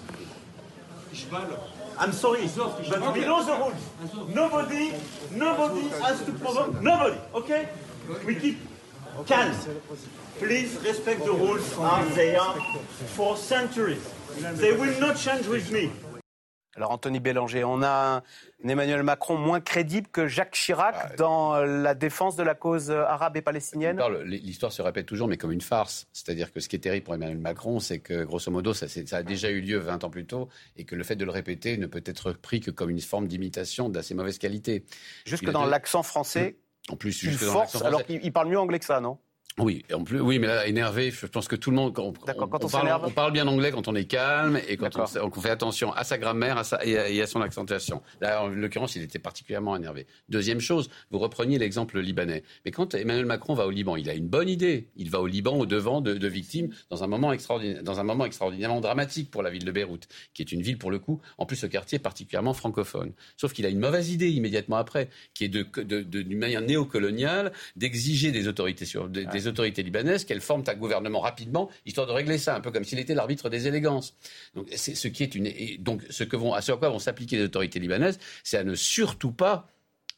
[2.00, 2.50] I'm sorry,
[2.90, 4.34] but we know the rules.
[4.34, 4.94] Nobody,
[5.32, 7.70] nobody has to provoke, nobody, okay?
[8.26, 8.58] We keep
[9.28, 9.52] calm.
[10.40, 12.56] Please respect the rules as they are
[13.16, 14.00] for centuries.
[14.58, 15.90] They will not change with me.
[16.76, 18.24] Alors Anthony Bélanger, on a
[18.64, 23.38] un Emmanuel Macron moins crédible que Jacques Chirac dans la défense de la cause arabe
[23.38, 24.02] et palestinienne?
[24.26, 26.08] L'histoire se répète toujours, mais comme une farce.
[26.14, 29.22] C'est-à-dire que ce qui est terrible pour Emmanuel Macron, c'est que, grosso modo, ça, a
[29.22, 31.86] déjà eu lieu 20 ans plus tôt, et que le fait de le répéter ne
[31.86, 34.84] peut être pris que comme une forme d'imitation d'assez mauvaise qualité.
[35.28, 36.56] Jusque dans de- l'accent français,
[36.90, 39.18] En plus, une force, alors qu'il il parle mieux anglais que ça, non?
[39.60, 41.94] Oui, en plus, oui, mais là, énervé, je pense que tout le monde.
[42.00, 44.90] On, quand on parle, s'énerve on parle bien anglais quand on est calme et quand
[44.98, 48.02] on, on fait attention à sa grammaire à sa, et, à, et à son accentuation.
[48.20, 50.08] Là, en l'occurrence, il était particulièrement énervé.
[50.30, 52.42] Deuxième chose, vous repreniez l'exemple libanais.
[52.66, 54.90] Mais quand Emmanuel Macron va au Liban, il a une bonne idée.
[54.96, 58.04] Il va au Liban au devant de, de victimes dans un, moment extraordinaire, dans un
[58.04, 61.22] moment extraordinairement dramatique pour la ville de Beyrouth, qui est une ville, pour le coup,
[61.38, 63.12] en plus, ce quartier particulièrement francophone.
[63.38, 66.62] Sauf qu'il a une mauvaise idée immédiatement après, qui est de, de- de- d'une manière
[66.62, 72.08] néocoloniale d'exiger des autorités, sur, des, des autorités libanaises qu'elles forment un gouvernement rapidement, histoire
[72.08, 74.16] de régler ça, un peu comme s'il était l'arbitre des élégances.
[74.56, 76.90] Donc, c'est ce qui est une, et donc, ce que vont, à ce à quoi
[76.90, 79.68] vont s'appliquer les autorités libanaises, c'est à ne surtout pas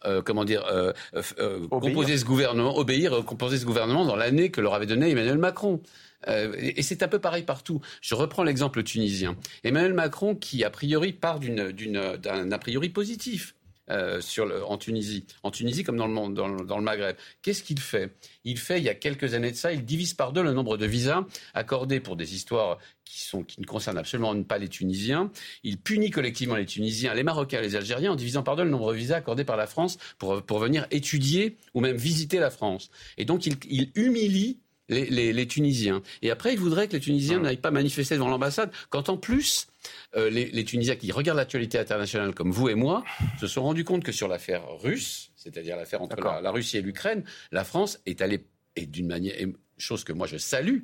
[0.06, 0.94] euh, comment dire, euh,
[1.40, 5.38] euh, composer ce gouvernement, obéir, composer ce gouvernement dans l'année que leur avait donné Emmanuel
[5.38, 5.82] Macron.
[6.28, 7.82] Et c'est un peu pareil partout.
[8.02, 9.36] Je reprends l'exemple tunisien.
[9.64, 13.55] Emmanuel Macron, qui a priori part d'un a priori positif.
[13.90, 16.84] Euh, sur le- en Tunisie, en Tunisie comme dans le, monde, dans, le, dans le
[16.84, 17.16] Maghreb.
[17.42, 18.16] Qu'est-ce qu'il fait?
[18.44, 20.78] Il fait, il y a quelques années de ça, il divise par deux le nombre
[20.78, 25.32] de visas accordés pour des histoires qui, sont, qui ne concernent absolument pas les Tunisiens.
[25.64, 28.92] Il punit collectivement les Tunisiens, les Marocains, les Algériens en divisant par deux le nombre
[28.92, 32.90] de visas accordés par la France pour, pour venir étudier ou même visiter la France.
[33.18, 34.58] Et donc il, il humilie
[34.90, 36.04] les, les- les Tunisiens.
[36.22, 39.66] Et après, il voudrait que les Tunisiens n'aillent pas manifester devant l'ambassade, quand en plus,
[40.16, 43.04] euh, les, les Tunisiens qui regardent l'actualité internationale comme vous et moi,
[43.40, 46.82] se sont rendus compte que sur l'affaire russe, c'est-à-dire l'affaire entre la, la Russie et
[46.82, 48.46] l'Ukraine, la France est allée,
[48.76, 49.36] et d'une manière,
[49.78, 50.80] chose que moi je salue,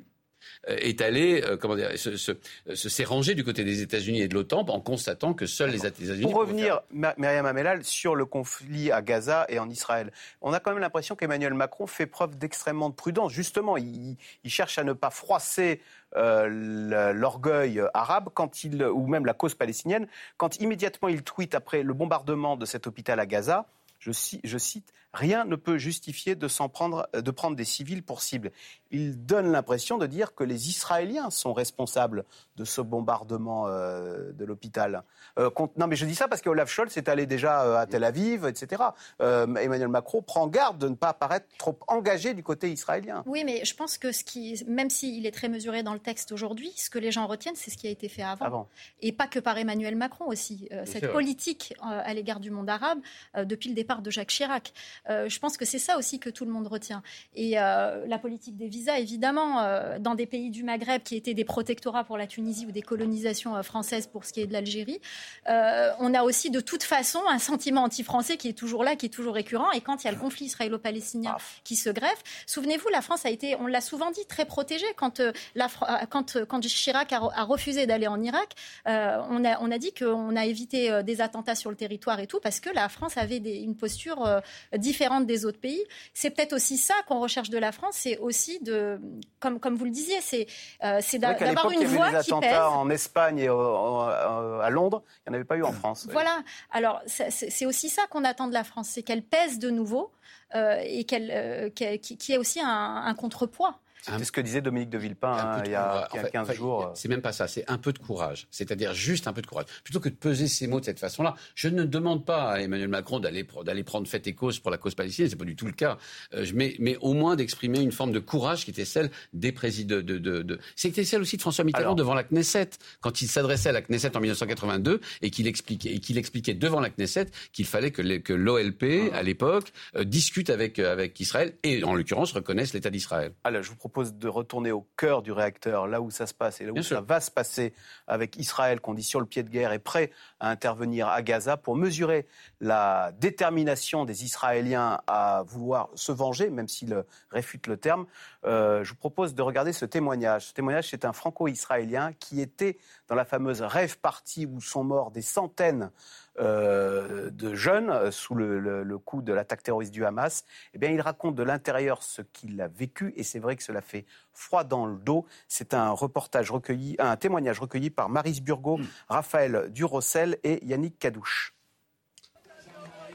[0.66, 2.32] est allée, euh, comment dire, se, se,
[2.74, 5.86] se s'est rangée du côté des États-Unis et de l'OTAN en constatant que seuls les
[5.86, 10.60] États-Unis Pour revenir, Myriam Amelal, sur le conflit à Gaza et en Israël, on a
[10.60, 13.32] quand même l'impression qu'Emmanuel Macron fait preuve d'extrêmement de prudence.
[13.32, 15.80] Justement, il, il cherche à ne pas froisser
[16.16, 21.82] euh, l'orgueil arabe quand il, ou même la cause palestinienne, quand immédiatement il tweet après
[21.82, 23.66] le bombardement de cet hôpital à Gaza.
[23.98, 28.50] Je cite, Rien ne peut justifier de, s'en prendre, de prendre des civils pour cible.
[28.90, 32.24] Il donne l'impression de dire que les Israéliens sont responsables
[32.56, 35.02] de ce bombardement euh, de l'hôpital.
[35.38, 38.04] Euh, non, mais je dis ça parce qu'Olaf Scholz est allé déjà euh, à Tel
[38.04, 38.82] Aviv, etc.
[39.20, 43.22] Emmanuel Macron prend garde de ne pas paraître trop engagé du côté israélien.
[43.26, 46.32] Oui, mais je pense que ce qui, même s'il est très mesuré dans le texte
[46.32, 48.68] aujourd'hui, ce que les gens retiennent, c'est ce qui a été fait avant.
[49.00, 50.68] Et pas que par Emmanuel Macron aussi.
[50.84, 52.98] cette politique à l'égard du monde arabe
[53.36, 54.72] depuis le départ de Jacques Chirac.
[55.08, 57.02] Je pense que c'est ça aussi que tout le monde retient.
[57.34, 62.04] Et la politique des visas, évidemment, dans des pays du Maghreb qui étaient des protectorats
[62.04, 65.00] pour la Tunisie ou des colonisations françaises pour ce qui est de l'Algérie,
[65.46, 69.10] on a aussi de toute façon un sentiment anti-français qui est toujours là, qui est
[69.10, 69.70] toujours récurrent.
[69.72, 73.30] Et quand il y a le conflit israélo-palestinien qui se greffe, souvenez-vous, la France a
[73.30, 75.20] été, on l'a souvent dit, très protégée quand,
[75.54, 75.68] la,
[76.10, 78.54] quand, quand Chirac a, refusé d'aller en Irak.
[78.86, 82.40] on, a, on a dit qu'on a évité des attentats sur le territoire et tout
[82.40, 84.40] parce que la France avait des, une posture
[84.76, 84.91] différente
[85.26, 85.82] des autres pays.
[86.14, 89.00] C'est peut-être aussi ça qu'on recherche de la France, c'est aussi de,
[89.40, 90.46] comme, comme vous le disiez, c'est
[90.84, 92.58] euh, d'avoir une voix qui pèse.
[92.58, 96.06] en Espagne et à Londres, il n'y en avait pas eu en France.
[96.10, 96.42] Voilà.
[96.70, 100.12] Alors c'est aussi ça qu'on attend de la France, c'est qu'elle pèse de nouveau
[100.54, 103.78] euh, et qu'elle, euh, qui ait aussi un, un contrepoids.
[104.02, 106.90] C'est ce que disait Dominique de Villepin hein, il y a, 15 jours.
[106.94, 108.46] C'est même pas ça, c'est un peu de courage.
[108.50, 109.66] C'est-à-dire juste un peu de courage.
[109.84, 112.88] Plutôt que de peser ces mots de cette façon-là, je ne demande pas à Emmanuel
[112.88, 113.44] Macron d'aller
[113.84, 115.98] prendre fait et cause pour la cause palestinienne, c'est pas du tout le cas.
[116.34, 119.96] Euh, mais, mais au moins d'exprimer une forme de courage qui était celle des présidents.
[119.96, 123.68] De, de, de, C'était celle aussi de François Mitterrand devant la Knesset, quand il s'adressait
[123.68, 127.66] à la Knesset en 1982 et qu'il expliquait, et qu'il expliquait devant la Knesset qu'il
[127.66, 132.32] fallait que, que l'OLP, à l'époque, euh, discute avec, euh, avec Israël et, en l'occurrence,
[132.32, 133.32] reconnaisse l'État d'Israël.
[133.44, 136.60] Alors, je vous propose de retourner au cœur du réacteur, là où ça se passe
[136.60, 137.72] et là où ça va se passer
[138.06, 141.56] avec Israël, qu'on dit sur le pied de guerre, est prêt à intervenir à Gaza
[141.56, 142.26] pour mesurer
[142.60, 148.06] la détermination des Israéliens à vouloir se venger, même s'ils réfutent le terme.
[148.44, 150.46] Euh, je vous propose de regarder ce témoignage.
[150.46, 152.78] Ce témoignage, c'est un franco-israélien qui était
[153.08, 155.90] dans la fameuse rêve partie où sont morts des centaines
[156.38, 161.00] euh, de jeunes euh, sous le, coup de l'attaque terroriste du Hamas, eh bien, il
[161.00, 164.86] raconte de l'intérieur ce qu'il a vécu et c'est vrai que cela fait froid dans
[164.86, 165.26] le dos.
[165.48, 168.86] C'est un reportage recueilli, un témoignage recueilli par Maris Burgot, mm.
[169.08, 171.54] Raphaël Durossel et Yannick Cadouche.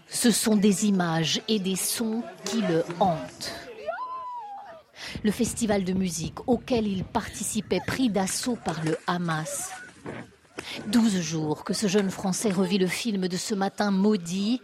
[0.08, 3.53] Ce sont des images et des sons qui le hantent.
[5.23, 9.71] Le festival de musique auquel il participait pris d'assaut par le Hamas.
[10.88, 14.62] Douze jours que ce jeune Français revit le film de ce matin maudit.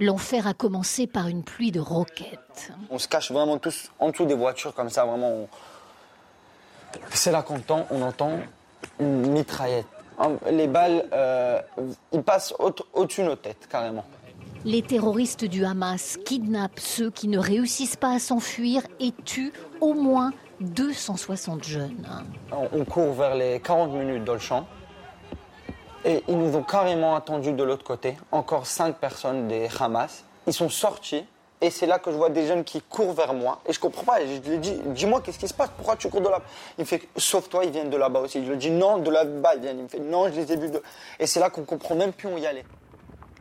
[0.00, 2.72] L'enfer a commencé par une pluie de roquettes.
[2.90, 5.48] On se cache vraiment tous en dessous des voitures comme ça, vraiment.
[7.10, 8.38] C'est là qu'on entend, on entend
[9.00, 9.86] une mitraillette.
[10.50, 11.60] Les balles, euh,
[12.12, 12.54] ils passent
[12.94, 14.04] au-dessus de nos têtes, carrément.
[14.64, 19.94] Les terroristes du Hamas kidnappent ceux qui ne réussissent pas à s'enfuir et tuent au
[19.94, 22.06] moins 260 jeunes.
[22.50, 24.66] On court vers les 40 minutes dans le champ.
[26.04, 30.24] Et ils nous ont carrément attendus de l'autre côté, encore cinq personnes des Hamas.
[30.46, 31.24] Ils sont sortis
[31.60, 33.60] et c'est là que je vois des jeunes qui courent vers moi.
[33.66, 34.20] Et je comprends pas.
[34.24, 35.70] Je lui dis, dis-moi, qu'est-ce qui se passe?
[35.76, 36.40] Pourquoi tu cours de là?
[36.78, 38.44] Il me fait, sauf toi, ils viennent de là-bas aussi.
[38.44, 39.78] Je lui dis, non, de là-bas, ils viennent.
[39.78, 40.70] Il me fait, non, je les ai vus.
[40.70, 40.80] De...
[41.18, 42.64] Et c'est là qu'on comprend même plus où y aller.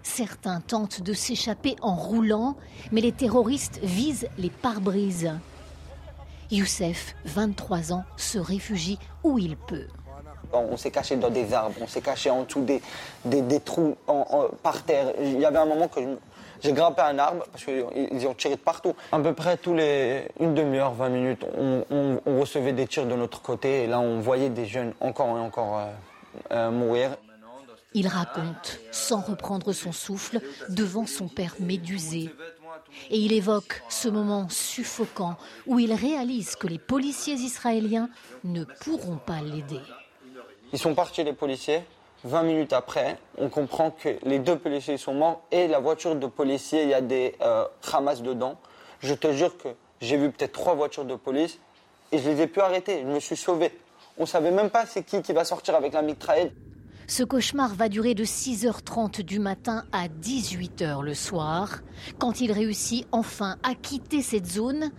[0.01, 2.55] Certains tentent de s'échapper en roulant,
[2.91, 5.31] mais les terroristes visent les pare-brises.
[6.49, 9.87] Youssef, 23 ans, se réfugie où il peut.
[10.53, 12.81] On s'est caché dans des arbres, on s'est caché en dessous des,
[13.25, 13.95] des, trous
[14.63, 15.13] par terre.
[15.19, 15.99] Il y avait un moment que
[16.61, 18.93] j'ai grimpé un arbre parce qu'ils ont tiré de partout.
[19.11, 23.41] À peu près tous les une demi-heure, 20 minutes, on, recevait des tirs de notre
[23.41, 25.85] côté et là on voyait des jeunes encore et encore euh,
[26.51, 27.17] euh, mourir.
[27.93, 32.29] Il raconte, sans reprendre son souffle, devant son père médusé.
[33.09, 38.09] Et il évoque ce moment suffocant où il réalise que les policiers israéliens
[38.43, 39.81] ne pourront pas l'aider.
[40.73, 41.83] Ils sont partis, les policiers.
[42.23, 46.27] 20 minutes après, on comprend que les deux policiers sont morts et la voiture de
[46.27, 48.57] policier, il y a des euh, Hamas dedans.
[48.99, 49.69] Je te jure que
[50.01, 51.59] j'ai vu peut-être trois voitures de police
[52.11, 53.01] et je les ai pu arrêter.
[53.01, 53.71] Je me suis sauvé.
[54.17, 56.53] On ne savait même pas c'est qui qui va sortir avec la mitraillette.
[57.07, 61.79] Ce cauchemar va durer de 6h30 du matin à 18h le soir,
[62.19, 64.91] quand il réussit enfin à quitter cette zone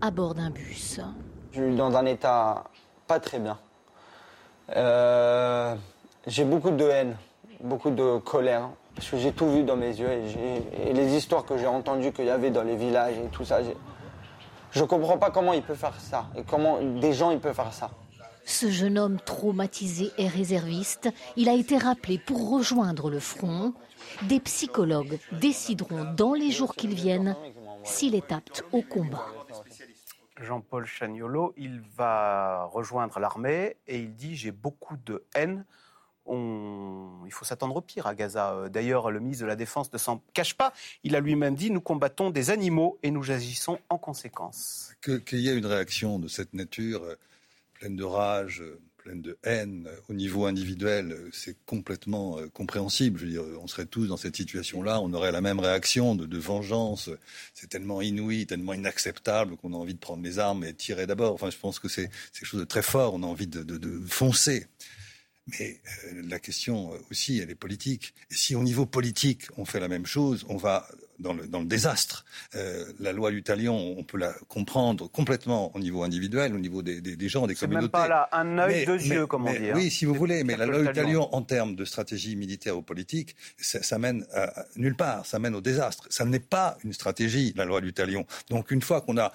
[0.00, 1.00] à bord d'un bus.
[1.52, 2.64] Je suis dans un état
[3.08, 3.58] pas très bien.
[4.74, 5.74] Euh,
[6.26, 7.16] j'ai beaucoup de haine,
[7.60, 11.56] beaucoup de colère, parce que j'ai tout vu dans mes yeux et, les histoires que
[11.56, 13.60] j'ai entendues qu'il y avait dans les villages et tout ça.
[14.72, 17.72] Je comprends pas comment il peut faire ça et comment des gens ils peuvent faire
[17.72, 17.90] ça.
[18.44, 23.72] Ce jeune homme traumatisé et réserviste, il a été rappelé pour rejoindre le front.
[24.22, 27.34] Des psychologues décideront dans les jours qui viennent
[27.84, 29.26] s'il est apte au combat.
[30.40, 35.64] Jean-Paul Chaniolo, il va rejoindre l'armée et il dit j'ai beaucoup de haine.
[36.28, 38.52] Il faut s'attendre au pire à Gaza.
[38.52, 40.72] Euh, d'ailleurs, le ministre de la Défense ne s'en cache pas.
[41.04, 44.92] Il a lui-même dit nous combattons des animaux et nous agissons en conséquence.
[45.02, 47.14] Qu'il y ait une réaction de cette nature, euh,
[47.74, 53.20] pleine de rage, euh, pleine de haine au niveau individuel, c'est complètement compréhensible.
[53.20, 56.38] Je veux dire, on serait tous dans cette situation-là, on aurait la même réaction de,
[56.38, 57.08] vengeance.
[57.54, 61.34] C'est tellement inouï, tellement inacceptable qu'on a envie de prendre les armes et tirer d'abord.
[61.34, 63.14] Enfin, je pense que c'est quelque chose de très fort.
[63.14, 64.66] On a envie de, foncer.
[65.46, 68.12] Mais euh, la question euh, aussi, elle est politique.
[68.30, 71.66] Si au niveau politique, on fait la même chose, on va dans le, dans le
[71.66, 72.24] désastre.
[72.54, 76.82] Euh, la loi du talion, on peut la comprendre complètement au niveau individuel, au niveau
[76.82, 77.80] des, des, des gens, des communautés.
[77.80, 79.72] C'est même pas là un œil, deux yeux, comme on dit.
[79.74, 79.90] Oui, hein.
[79.90, 83.36] si vous voulez, mais la loi du talion, en termes de stratégie militaire ou politique,
[83.58, 86.06] ça, ça mène à, nulle part, ça mène au désastre.
[86.10, 88.26] Ça n'est pas une stratégie, la loi du talion.
[88.50, 89.32] Donc une fois qu'on a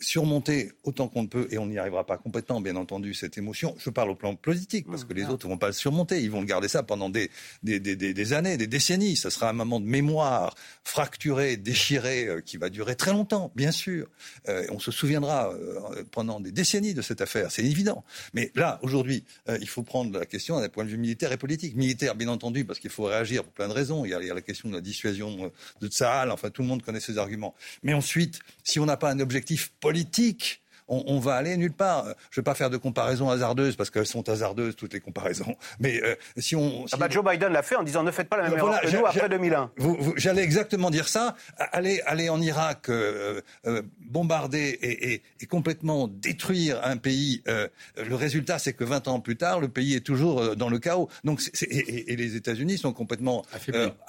[0.00, 3.90] surmonté autant qu'on peut, et on n'y arrivera pas complètement, bien entendu, cette émotion, je
[3.90, 6.40] parle au plan politique, parce que les autres ne vont pas le surmonter, ils vont
[6.40, 7.30] le garder ça pendant des,
[7.62, 9.16] des, des, des années, des décennies.
[9.16, 13.52] Ça sera un moment de mémoire, fracture fracturé, déchiré, euh, qui va durer très longtemps,
[13.54, 14.08] bien sûr.
[14.48, 18.04] Euh, on se souviendra euh, pendant des décennies de cette affaire, c'est évident.
[18.32, 19.24] Mais là, aujourd'hui,
[19.60, 21.76] il faut prendre la question d'un point de vue militaire et politique.
[21.76, 24.06] Militaire, bien entendu, parce qu'il faut réagir pour plein de raisons.
[24.06, 27.00] Il y, a, la question de la dissuasion de Tsahal, enfin tout le monde connaît
[27.00, 27.54] ces arguments.
[27.82, 32.04] Mais ensuite, si on n'a pas un objectif politique, on, va aller nulle part.
[32.04, 35.56] Je ne vais pas faire de comparaisons hasardeuses parce qu'elles sont hasardeuses toutes les comparaisons.
[35.80, 38.36] Mais euh, si on, ah bah, Joe Biden l'a fait en disant ne faites pas
[38.36, 39.70] la même erreur que nous après 2001.
[40.16, 41.36] J'allais exactement dire ça.
[41.58, 47.42] Aller, aller en Irak, euh, euh, bombarder et, et, complètement détruire un pays.
[47.46, 51.08] le résultat, c'est que 20 ans plus tard, le pays est toujours dans le chaos.
[51.24, 53.44] Donc, et, les États-Unis sont complètement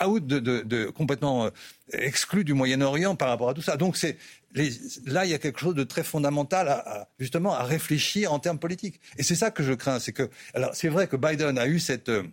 [0.03, 1.49] out de, de, de complètement
[1.93, 3.77] exclus du Moyen-Orient par rapport à tout ça.
[3.77, 4.17] Donc c'est
[5.05, 8.59] là, il y a quelque chose de très fondamental à, justement à réfléchir en termes
[8.59, 8.99] politiques.
[9.17, 11.79] Et c'est ça que je crains, c'est que alors c'est vrai que Biden a eu
[11.79, 12.23] cette euh,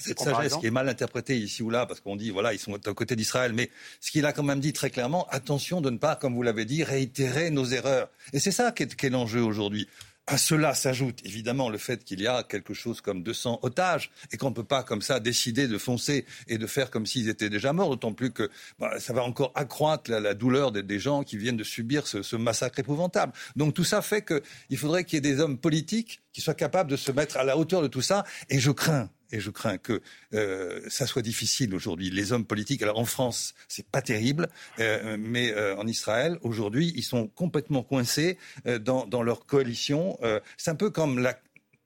[0.00, 2.74] cette sagesse qui est mal interprétée ici ou là, parce qu'on dit, voilà, ils sont
[2.74, 3.70] à côté d'Israël, mais
[4.00, 6.64] ce qu'il a quand même dit très clairement, attention de ne pas, comme vous l'avez
[6.64, 8.08] dit, réitérer nos erreurs.
[8.32, 9.88] Et c'est ça qui est, qui est l'enjeu aujourd'hui.
[10.26, 14.36] À cela s'ajoute évidemment le fait qu'il y a quelque chose comme 200 otages et
[14.36, 17.50] qu'on ne peut pas comme ça décider de foncer et de faire comme s'ils étaient
[17.50, 21.36] déjà morts, d'autant plus que bah, ça va encore accroître la, douleur des, gens qui
[21.36, 23.32] viennent de subir ce, massacre épouvantable.
[23.56, 26.90] Donc tout ça fait qu'il faudrait qu'il y ait des hommes politiques qui soient capables
[26.90, 28.24] de se mettre à la hauteur de tout ça.
[28.48, 30.00] Et je crains, et je crains que
[30.34, 32.10] euh, ça soit difficile aujourd'hui.
[32.10, 36.92] Les hommes politiques, alors en France, c'est pas terrible, euh, mais euh, en Israël, aujourd'hui,
[36.96, 40.18] ils sont complètement coincés euh, dans, dans, leur coalition.
[40.56, 41.38] C'est un peu comme la,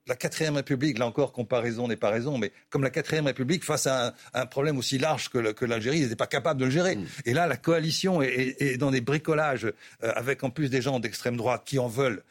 [0.07, 3.87] la quatrième République, là encore, comparaison n'est pas raison, mais comme la quatrième République face
[3.87, 6.71] à un, un problème aussi large que, que l'Algérie, ils n'étaient pas capables de le
[6.71, 6.97] gérer.
[6.97, 7.07] Mm.
[7.27, 11.01] Et là, la coalition est, est, est dans des bricolages, avec en plus des gens
[11.01, 12.23] d'extrême droite qui en veulent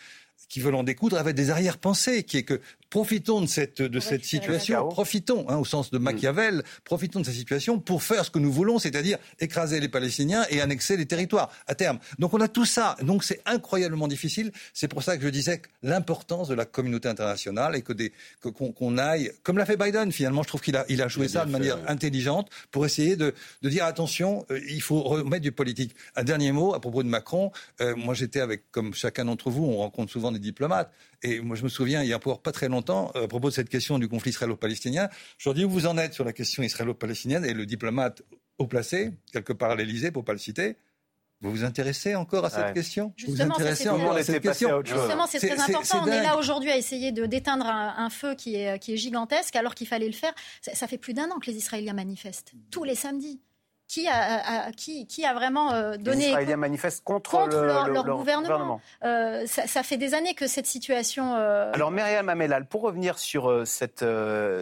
[0.54, 2.62] qui veulent en découdre avec des arrière-pensées, qui est que
[2.94, 7.34] profitons de cette, de cette situation, profitons, hein, au sens de Machiavel, profitons de cette
[7.34, 11.50] situation pour faire ce que nous voulons, c'est-à-dire écraser les Palestiniens et annexer les territoires
[11.66, 11.98] à terme.
[12.20, 12.96] Donc on a tout ça.
[13.02, 14.52] Donc c'est incroyablement difficile.
[14.76, 18.14] C'est pour ça que je disais que l'importance de la communauté internationale et que des,
[18.42, 21.46] qu'on, aille, comme l'a fait Biden finalement, je trouve qu'il a, il a joué ça
[21.46, 25.96] de manière intelligente pour essayer de, de dire attention, euh, il faut remettre du politique.
[26.16, 27.52] Un dernier mot à propos de Macron.
[27.82, 30.94] Euh, moi j'étais avec, comme chacun d'entre vous, on rencontre souvent des diplomates.
[31.24, 33.54] Et moi, je me souviens, il y a pas très longtemps, euh, à propos de
[33.54, 36.64] cette question du conflit israélo-palestinien, je leur dis où vous en êtes sur la question
[36.64, 38.22] israélo-palestinienne et le diplomate
[38.58, 40.78] haut placé, quelque part à l'Élysée, pour pas le citer,
[41.42, 43.14] vous vous intéressez encore à cette question?
[43.18, 44.82] Justement, vous vous intéressez encore à cette question?
[44.86, 46.04] Justement, c'est très important.
[46.04, 49.56] On est là aujourd'hui à essayer de d'éteindre un, feu qui est, qui est gigantesque,
[49.58, 50.34] alors qu'il fallait le faire.
[50.62, 53.42] ça fait plus d'un an que les Israéliens manifestent, tous les samedis
[53.94, 56.22] qui a, qui, qui a vraiment euh, donné.
[56.22, 58.82] Les Israéliens manifestent contre, leur, gouvernement.
[59.04, 61.36] Euh, ça, fait des années que cette situation.
[61.36, 64.04] Euh, Alors, Myriam Amelal, pour revenir sur cette,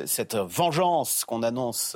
[0.06, 1.96] cette vengeance qu'on annonce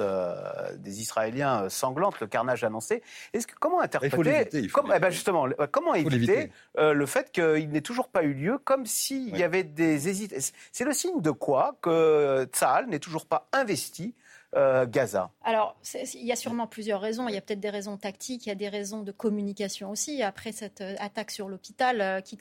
[0.77, 5.47] des Israéliens sanglante, le carnage annoncé, est-ce que comment interpréter il faut eh ben, justement,
[5.71, 10.07] comment éviter le fait qu'il n'ait toujours pas eu lieu, comme s'il y avait des
[10.07, 14.13] hésitations C'est le signe de quoi que Tsahal n'est toujours pas investi
[14.55, 15.75] euh, Gaza Alors,
[16.13, 17.27] il y a sûrement plusieurs raisons.
[17.27, 20.23] Il y a peut-être des raisons tactiques, il y a des raisons de communication aussi.
[20.23, 22.37] Après cette euh, attaque sur l'hôpital, euh, qui,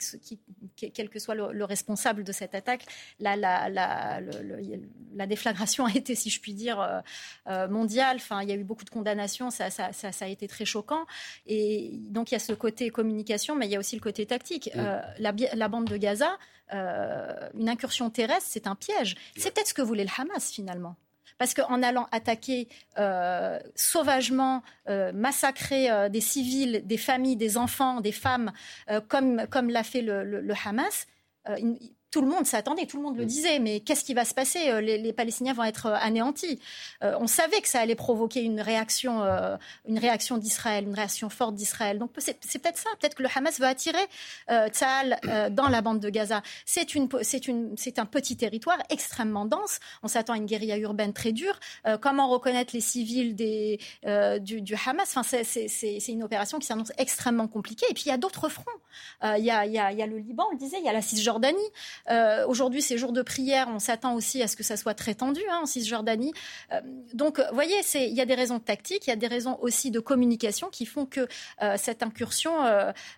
[0.77, 2.85] quel que soit le, responsable de cette attaque,
[3.19, 7.03] la, la, la, déflagration a été, si je puis dire,
[7.69, 8.17] mondiale.
[8.17, 11.05] Enfin, il y a eu beaucoup de condamnations, ça, ça, a été très choquant.
[11.47, 14.25] Et donc, il y a ce côté communication, mais il y a aussi le côté
[14.25, 14.69] tactique.
[15.17, 16.37] la, bande de Gaza,
[16.71, 19.15] une incursion terrestre, c'est un piège.
[19.35, 20.95] C'est peut-être ce que voulait le Hamas finalement.
[21.37, 27.99] Parce qu'en allant attaquer euh, sauvagement, euh, massacrer euh, des civils, des familles, des enfants,
[28.01, 28.51] des femmes,
[29.07, 31.07] comme, comme l'a fait le, Hamas,
[32.15, 33.27] tout le monde s'attendait, tout le monde le mm.
[33.27, 36.61] disait, mais qu'est-ce qui va se passer euh, les, Palestiniens vont être euh, anéantis.
[37.03, 39.21] Euh, on savait que ça allait provoquer une réaction,
[39.85, 41.99] une réaction d'Israël, une réaction forte d'Israël.
[41.99, 43.97] Donc c'est, peut-être ça, peut-être que le Hamas veut attirer
[44.49, 44.69] euh,
[45.49, 46.41] dans la bande de Gaza.
[46.65, 49.81] C'est, une, c'est, une, c'est un petit territoire extrêmement dense.
[50.01, 51.59] On s'attend à une guérilla urbaine très dure.
[51.99, 53.79] comment reconnaître les civils des,
[54.39, 55.17] du, du, Hamas?
[55.17, 57.87] Enfin, c'est, c'est, c'est, une opération qui s'annonce extrêmement compliquée.
[57.89, 58.79] Et puis il y a d'autres fronts.
[59.23, 60.93] Il y a, y, a, y a le Liban, on le disait, il y a
[60.93, 61.59] la Cisjordanie.
[62.09, 63.67] Euh, aujourd'hui, c'est jour de prière.
[63.69, 66.33] On s'attend aussi à ce que ça soit très tendu hein, en Cisjordanie.
[66.71, 66.81] Euh,
[67.13, 69.91] donc, vous voyez, il y a des raisons tactiques, il y a des raisons aussi
[69.91, 71.27] de communication qui font que
[71.61, 72.53] euh, cette incursion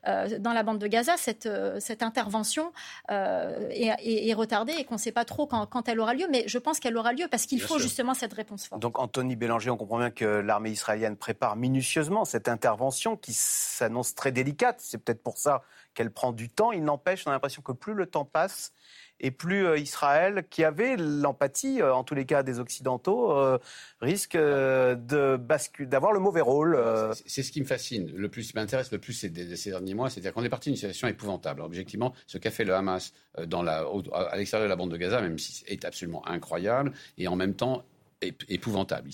[0.03, 2.71] dans la bande de Gaza, cette, cette intervention
[3.09, 6.27] est, retardée et qu'on ne sait pas trop quand, quand, elle aura lieu.
[6.29, 8.81] Mais je pense qu'elle aura lieu parce qu'il faut justement cette réponse forte.
[8.81, 14.15] Donc, Anthony Bélanger, on comprend bien que l'armée israélienne prépare minutieusement cette intervention qui s'annonce
[14.15, 14.79] très délicate.
[14.79, 15.63] C'est peut-être pour ça
[15.97, 16.71] qu'elle prend du temps.
[16.71, 18.71] Il n'empêche, on a l'impression que plus le temps passe,
[19.19, 23.57] et plus euh, Israël, qui avait l'empathie, euh, en tous les cas des Occidentaux, euh,
[23.99, 25.39] risque de
[25.85, 26.79] d'avoir le mauvais rôle.
[27.25, 30.33] C'est ce qui me fascine, le plus, m'intéresse le plus ces, ces derniers mois, c'est-à-dire
[30.33, 31.61] qu'on est parti d'une situation épouvantable.
[31.61, 33.13] objectivement, ce qu'a fait le Hamas
[33.47, 33.83] dans la,
[34.13, 37.55] à l'extérieur de la bande de Gaza, même si est absolument incroyable, et en même
[37.55, 37.83] temps
[38.21, 39.09] épouvantable.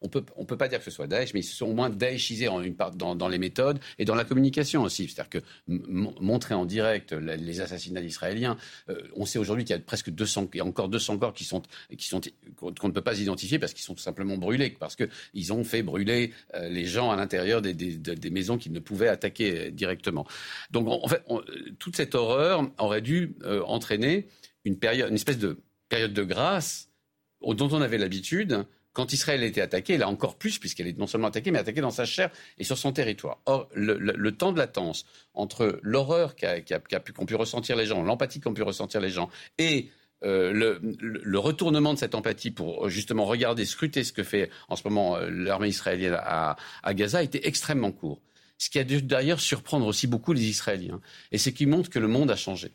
[0.00, 1.74] On peut, on peut pas dire que ce soit Daesh, mais ils se sont au
[1.74, 1.90] moins
[2.76, 5.08] part dans, les méthodes et dans la communication aussi.
[5.08, 5.38] C'est-à-dire que
[5.68, 8.56] montrer en direct les assassinats israéliens,
[8.88, 11.32] euh, on sait aujourd'hui qu'il y a presque 200, il y a encore 200 corps
[11.32, 11.62] qui sont,
[11.98, 12.20] sont
[12.56, 15.82] qu'on ne peut pas identifier parce qu'ils sont tout simplement brûlés, parce qu'ils ont fait
[15.82, 17.74] brûler euh, les gens à l'intérieur des,
[18.30, 20.26] maisons qu'ils ne pouvaient attaquer directement.
[20.70, 21.22] Donc en fait,
[21.78, 24.28] toute cette horreur aurait dû euh, entraîner
[24.64, 24.76] une
[25.14, 26.87] espèce de période de grâce
[27.42, 28.64] dont on avait l'habitude
[28.98, 31.92] quand Israël était attaqué, là encore plus, puisqu'elle est non seulement attaquée, mais attaquée dans
[31.92, 33.40] sa chair et sur son territoire.
[33.46, 38.62] Or, le, temps de latence entre l'horreur qu'ont pu ressentir les gens, l'empathie qu'ont pu
[38.62, 39.90] ressentir les gens, et
[40.24, 44.82] euh, le, retournement de cette empathie pour justement regarder, scruter ce que fait en ce
[44.88, 48.20] moment euh, l'armée israélienne à, à, Gaza était extrêmement court.
[48.58, 51.00] Ce qui a dû d'ailleurs surprendre aussi beaucoup les Israéliens.
[51.30, 52.72] Et c'est qui montre que le monde a changé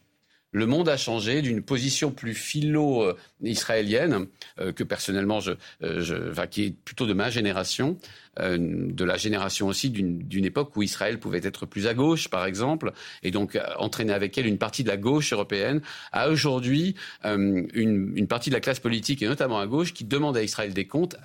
[0.53, 4.27] le monde a changé d'une position plus philo-israélienne,
[4.59, 7.97] euh, que personnellement, je, euh, je, qui est plutôt de ma génération,
[8.39, 12.45] euh, de la génération aussi d'une époque où Israël pouvait être plus à gauche, par
[12.45, 12.93] exemple,
[13.23, 15.81] et donc entraîner avec elle une partie de la gauche européenne,
[16.11, 20.43] à aujourd'hui une, partie de la classe politique, et notamment à gauche, qui demande à
[20.43, 21.15] Israël des comptes,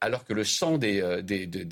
[0.00, 1.02] alors que le sang des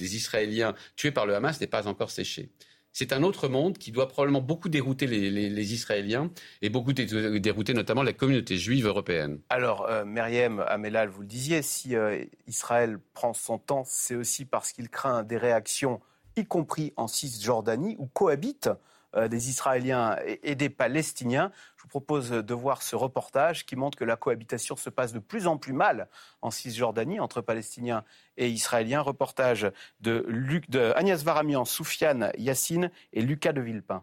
[0.00, 2.50] Israéliens tués par le Hamas n'est pas encore séché
[2.93, 6.30] c'est un autre monde qui doit probablement beaucoup dérouter les, Israéliens
[6.62, 9.41] et beaucoup dérouter notamment la communauté juive européenne.
[9.51, 14.45] Alors, euh, Myriam Amelal, vous le disiez, si euh, Israël prend son temps, c'est aussi
[14.45, 16.01] parce qu'il craint des réactions,
[16.36, 18.70] y compris en Cisjordanie, où cohabitent
[19.16, 21.50] des Israéliens et, des Palestiniens.
[21.76, 25.18] Je vous propose de voir ce reportage qui montre que la cohabitation se passe de
[25.18, 26.09] plus en plus mal
[26.42, 28.04] en Cisjordanie entre Palestiniens
[28.36, 29.00] et Israéliens.
[29.00, 30.26] Reportage de,
[30.68, 34.02] de Agnès Varamian, Soufiane Yassine et Lucas de Villepin.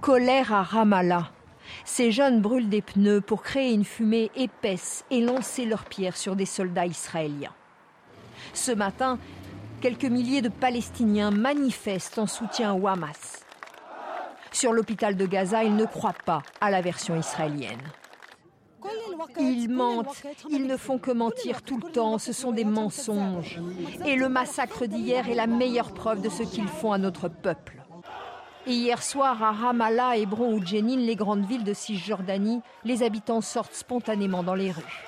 [0.00, 1.30] Colère à Ramallah.
[1.84, 6.36] Ces jeunes brûlent des pneus pour créer une fumée épaisse et lancer leurs pierres sur
[6.36, 7.54] des soldats israéliens.
[8.54, 9.18] Ce matin,
[9.80, 13.44] quelques milliers de Palestiniens manifestent en soutien au Hamas.
[14.52, 17.80] Sur l'hôpital de Gaza, ils ne croient pas à la version israélienne.
[19.38, 23.60] Ils mentent, ils ne font que mentir tout le temps, ce sont des mensonges.
[24.06, 27.76] Et le massacre d'hier est la meilleure preuve de ce qu'ils font à notre peuple.
[28.66, 33.40] Et hier soir, à Ramallah, Hébron ou Jenin, les grandes villes de Cisjordanie, les habitants
[33.40, 35.04] sortent spontanément dans les rues.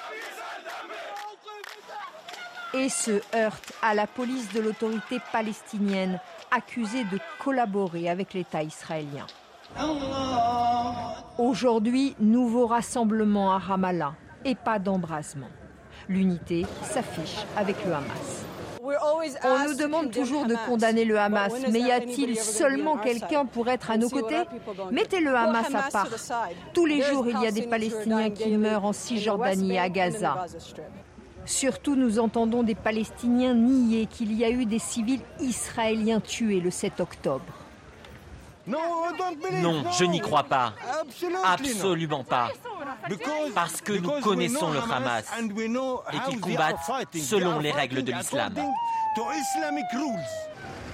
[2.75, 6.19] Et se heurtent à la police de l'autorité palestinienne,
[6.53, 9.27] accusés de collaborer avec l'État israélien.
[11.39, 15.49] Aujourd'hui, nouveau rassemblement à Ramallah et pas d'embrasement.
[16.09, 18.45] L'unité s'affiche avec le Hamas.
[19.45, 23.91] On nous demande toujours de condamner le Hamas, mais y a-t-il seulement quelqu'un pour être
[23.91, 24.43] à nos côtés?
[24.91, 26.09] Mettez le Hamas à part.
[26.75, 30.47] Tous les jours, il y a des Palestiniens qui meurent en Cisjordanie à Gaza.
[31.45, 36.71] Surtout, nous entendons des Palestiniens nier qu'il y a eu des civils israéliens tués le
[36.71, 37.45] 7 octobre.
[38.67, 40.75] Non, je n'y crois pas.
[41.45, 42.49] Absolument pas.
[43.55, 46.77] Parce que nous connaissons le Hamas et qu'ils combattent
[47.15, 48.55] selon les règles de l'islam.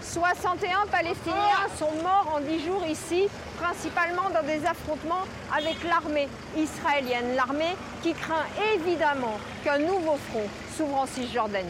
[0.09, 3.29] 61 Palestiniens sont morts en 10 jours ici,
[3.59, 7.37] principalement dans des affrontements avec l'armée israélienne.
[7.37, 11.69] L'armée qui craint évidemment qu'un nouveau front s'ouvre en Cisjordanie.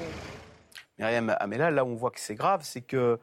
[0.99, 3.19] Myriam Amela, là on voit que c'est grave, c'est que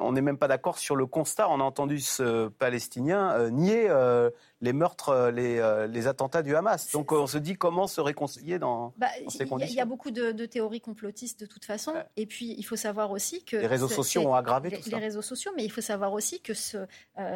[0.00, 1.48] on n'est même pas d'accord sur le constat.
[1.48, 6.42] On a entendu ce Palestinien euh, nier euh, les meurtres, euh, les, euh, les, attentats
[6.42, 6.90] du Hamas.
[6.92, 9.76] Donc on se dit comment se réconcilier dans, bah, dans ces Il conditions.
[9.76, 11.94] y, a beaucoup de, de théories complotistes de toute façon.
[12.16, 14.96] Et puis il faut savoir aussi que Les réseaux sociaux ont aggravé les, tout ça.
[14.96, 16.78] Les réseaux sociaux, mais il faut savoir aussi que ce,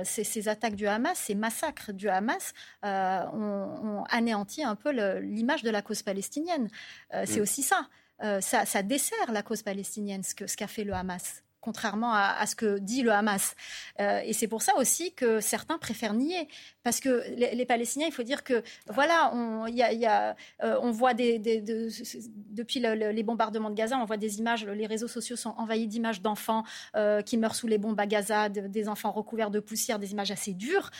[0.04, 5.62] ces, ces attaques du Hamas, ces massacres du Hamas, ont, ont anéanti un peu l'image
[5.62, 6.68] de la cause palestinienne.
[7.24, 7.42] C'est Mm.
[7.42, 7.88] aussi ça.
[8.40, 8.64] Ça.
[8.64, 13.02] Ça dessert la cause palestinienne, ce qu'a fait le Hamas contrairement à, ce que dit
[13.02, 13.56] le Hamas.
[13.98, 16.46] Euh, et c'est pour ça aussi que certains préfèrent nier.
[16.84, 21.60] Parce que les, les Palestiniens, il faut dire que, voilà, on, euh, voit des, des-
[21.60, 21.88] de-
[22.60, 25.54] depuis le- le- les bombardements de Gaza, on voit des images, les réseaux sociaux sont
[25.58, 26.62] envahis d'images d'enfants
[26.94, 30.12] euh, qui meurent sous les bombes à Gaza, de- des enfants recouverts de poussière, des
[30.12, 30.90] images assez dures.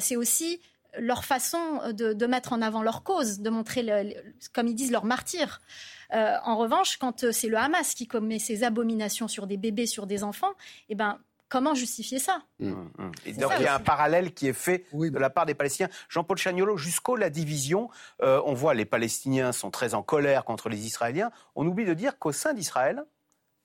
[0.00, 0.60] C'est aussi
[0.98, 1.58] leur façon
[1.92, 3.82] de, mettre en avant leur cause, de montrer,
[4.54, 5.60] comme ils disent, leur martyr.
[6.14, 9.86] Euh, en revanche, quand euh, c'est le Hamas qui commet ces abominations sur des bébés,
[9.86, 10.52] sur des enfants,
[10.88, 12.42] eh ben, comment justifier ça?
[12.60, 12.72] Et
[13.24, 15.54] C'est donc ça il y a un parallèle qui est fait de la part des
[15.54, 15.88] Palestiniens.
[16.08, 17.90] Jean-Paul Chagnolo, jusqu'au la division,
[18.22, 21.30] euh, on voit les Palestiniens sont très en colère contre les Israéliens.
[21.54, 23.04] On oublie de dire qu'au sein d'Israël,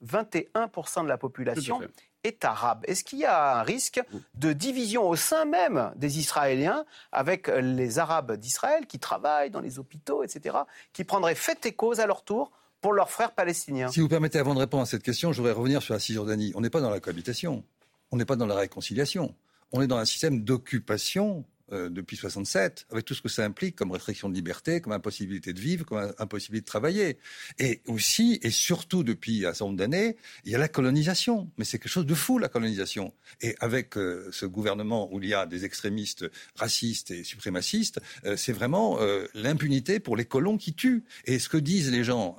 [0.05, 1.79] 21% de la population.
[2.23, 2.83] Est arabe.
[2.87, 4.01] Est-ce qu'il y a un risque
[4.35, 9.79] de division au sein même des Israéliens avec les Arabes d'Israël qui travaillent dans les
[9.79, 10.57] hôpitaux, etc.,
[10.93, 12.51] qui prendraient fait et cause à leur tour
[12.81, 13.89] pour leurs frères palestiniens?
[13.89, 16.51] Si vous permettez, avant de répondre à cette question, je voudrais revenir sur la Cisjordanie.
[16.55, 17.63] On n'est pas dans la cohabitation,
[18.11, 19.35] on n'est pas dans la réconciliation,
[19.71, 23.75] on est dans un système d'occupation euh, depuis 67, avec tout ce que ça implique
[23.75, 27.17] comme restriction de liberté, comme impossibilité de vivre, comme im- impossibilité de travailler.
[27.59, 31.49] Et aussi, et surtout depuis un certain nombre d'années, il y a la colonisation.
[31.57, 33.13] Mais c'est quelque chose de fou, la colonisation.
[33.41, 38.35] Et avec euh, ce gouvernement où il y a des extrémistes racistes et suprémacistes, euh,
[38.37, 38.99] c'est vraiment
[39.33, 41.03] l'impunité pour les colons qui tuent.
[41.25, 42.37] Et ce que disent les gens,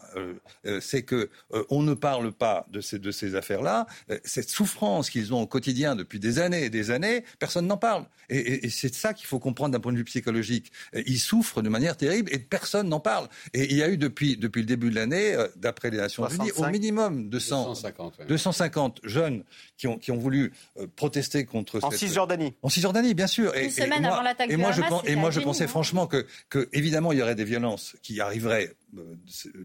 [0.81, 1.31] c'est que
[1.71, 3.87] on ne parle pas de ces, affaires-là.
[4.25, 8.07] Cette souffrance qu'ils ont au quotidien depuis des années et des années, personne n'en parle.
[8.29, 10.73] Et, et- c'est ça qu'il faut comprendre d'un point de vue psychologique.
[10.97, 13.29] Euh, Ils souffrent de manière terrible et personne n'en parle.
[13.55, 16.27] Et il y a eu depuis, depuis le début de l'année, euh, d'après les Nations
[16.29, 16.73] Unies, au 65.
[16.73, 18.27] minimum 200, 250, ouais.
[18.27, 19.45] 250 jeunes
[19.77, 23.55] qui ont, qui ont voulu euh, protester contre En cette- Cisjordanie en Cisjordanie, bien sûr.
[23.55, 25.69] Une semaine moi, avant l'attaque et moi, je Hamas, et moi, je pensais hein.
[25.69, 28.75] franchement que, que, évidemment, il y aurait des violences qui arriveraient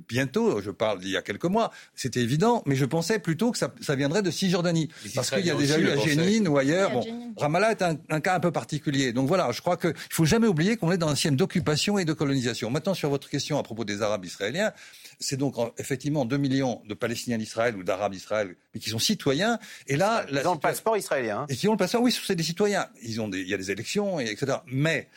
[0.10, 0.62] bientôt.
[0.62, 1.72] Je parle d'il y a quelques mois.
[1.96, 4.90] C'était évident, mais je pensais plutôt que ça, ça viendrait de Cisjordanie.
[5.16, 5.98] Parce qu'il y a déjà eu à.
[5.98, 6.92] Jénine ou ailleurs.
[6.92, 7.34] Bon.
[7.38, 9.14] Ramallah est un, un cas un peu particulier.
[9.14, 11.98] Donc voilà, je crois qu'il ne faut jamais oublier qu'on est dans un système d'occupation
[11.98, 12.70] et de colonisation.
[12.70, 14.72] Maintenant, sur votre question à propos des Arabes israéliens,
[15.20, 19.00] c'est donc en- effectivement 2 millions de Palestiniens d'Israël ou d'Arabes d'Israël, mais qui sont
[19.00, 19.60] citoyens.
[19.88, 21.40] Et là, la Ils ont le passeport israélien.
[21.42, 21.46] hein.
[21.50, 22.88] et qui ont le passeport, oui, c'est des citoyens.
[23.04, 24.58] Ils ont des, il y a des élections, et etc.
[24.68, 25.08] Mais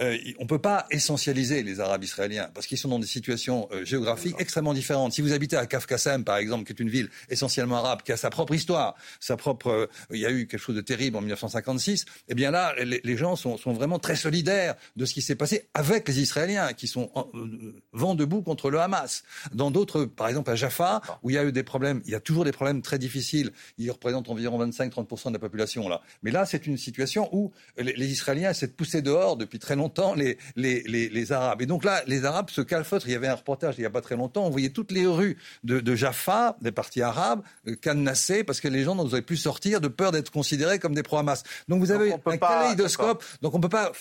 [0.00, 3.68] euh, on ne peut pas essentialiser les Arabes israéliens parce qu'ils sont dans des situations
[3.72, 5.12] euh, géographiques extrêmement différentes.
[5.12, 8.16] Si vous habitez à Kafkassem, par exemple, qui est une ville essentiellement arabe, qui a
[8.16, 11.20] sa propre histoire, sa propre, euh, il y a eu quelque chose de terrible en
[11.20, 12.04] 1956.
[12.28, 15.34] Eh bien là, les, les gens sont, sont vraiment très solidaires de ce qui s'est
[15.34, 19.22] passé avec les Israéliens, qui sont en- euh, vent debout contre le Hamas.
[19.52, 22.14] Dans d'autres, par exemple à Jaffa, où il y a eu des problèmes, il y
[22.14, 23.50] a toujours des problèmes très difficiles.
[23.76, 26.00] Ils représentent environ 25-30% de la population là.
[26.22, 29.76] Mais là, c'est une situation où les, les Israéliens essaient de pousser dehors depuis très
[29.76, 31.62] longtemps les, les, les, les Arabes.
[31.62, 33.06] Et donc là, les Arabes se calfeutrent.
[33.08, 34.46] Il y avait un reportage il n'y a pas très longtemps.
[34.46, 38.68] On voyait toutes les rues de, de Jaffa, des partis arabes, euh, cadenassées parce que
[38.68, 41.42] les gens n'osaient plus sortir de peur d'être considérés comme des pro-Hamas.
[41.68, 43.24] Donc vous avez un pas- kaléidoscope.
[43.42, 43.92] Donc on peut pas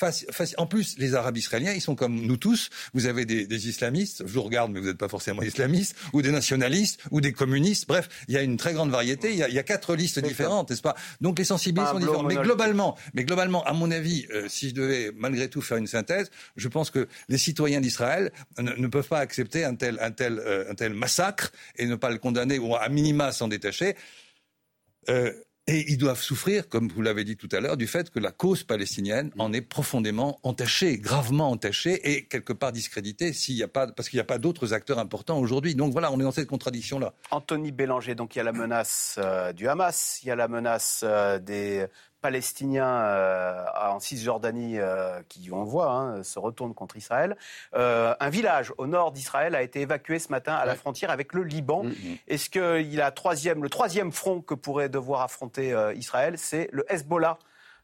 [0.57, 2.69] En plus, les Arabes israéliens, ils sont comme nous tous.
[2.93, 4.23] Vous avez des, des islamistes.
[4.25, 7.87] Je vous regarde, mais vous n'êtes pas forcément islamistes, ou des nationalistes, ou des communistes.
[7.87, 9.31] Bref, il y a une très grande variété.
[9.31, 10.95] Il y a, il y a quatre listes différentes, n'est-ce pas?
[11.21, 12.27] Donc les sensibilités sont différentes.
[12.27, 15.87] Mais globalement, mais globalement, à mon avis, euh, si je devais malgré tout faire une
[15.87, 20.39] synthèse, je pense que les citoyens d'Israël ne, peuvent pas accepter un tel, un tel,
[20.39, 23.95] euh, un tel massacre et ne pas le condamner ou à minima s'en détacher.
[25.09, 25.33] Euh,
[25.67, 28.31] et ils doivent souffrir, comme vous l'avez dit tout à l'heure, du fait que la
[28.31, 33.85] cause palestinienne en est profondément entachée, gravement entachée et quelque part discréditée s'il a pas,
[33.85, 35.75] parce qu'il n'y a pas d'autres acteurs importants aujourd'hui.
[35.75, 37.13] Donc voilà, on est dans cette contradiction-là.
[37.29, 40.47] Anthony Bélanger, donc il y a la menace euh, du Hamas, il y a la
[40.47, 41.05] menace
[41.41, 41.85] des
[42.21, 44.77] Palestiniens euh, en Cisjordanie
[45.27, 47.37] qui, on voit, hein, se retournent contre Israël.
[47.75, 51.33] Euh, un village au nord d'Israël a été évacué ce matin à la frontière avec
[51.33, 51.83] le Liban.
[52.27, 56.69] Est-ce que il a troisième, le troisième front que pourrait devoir affronter euh, Israël, c'est
[56.71, 57.37] le Hezbollah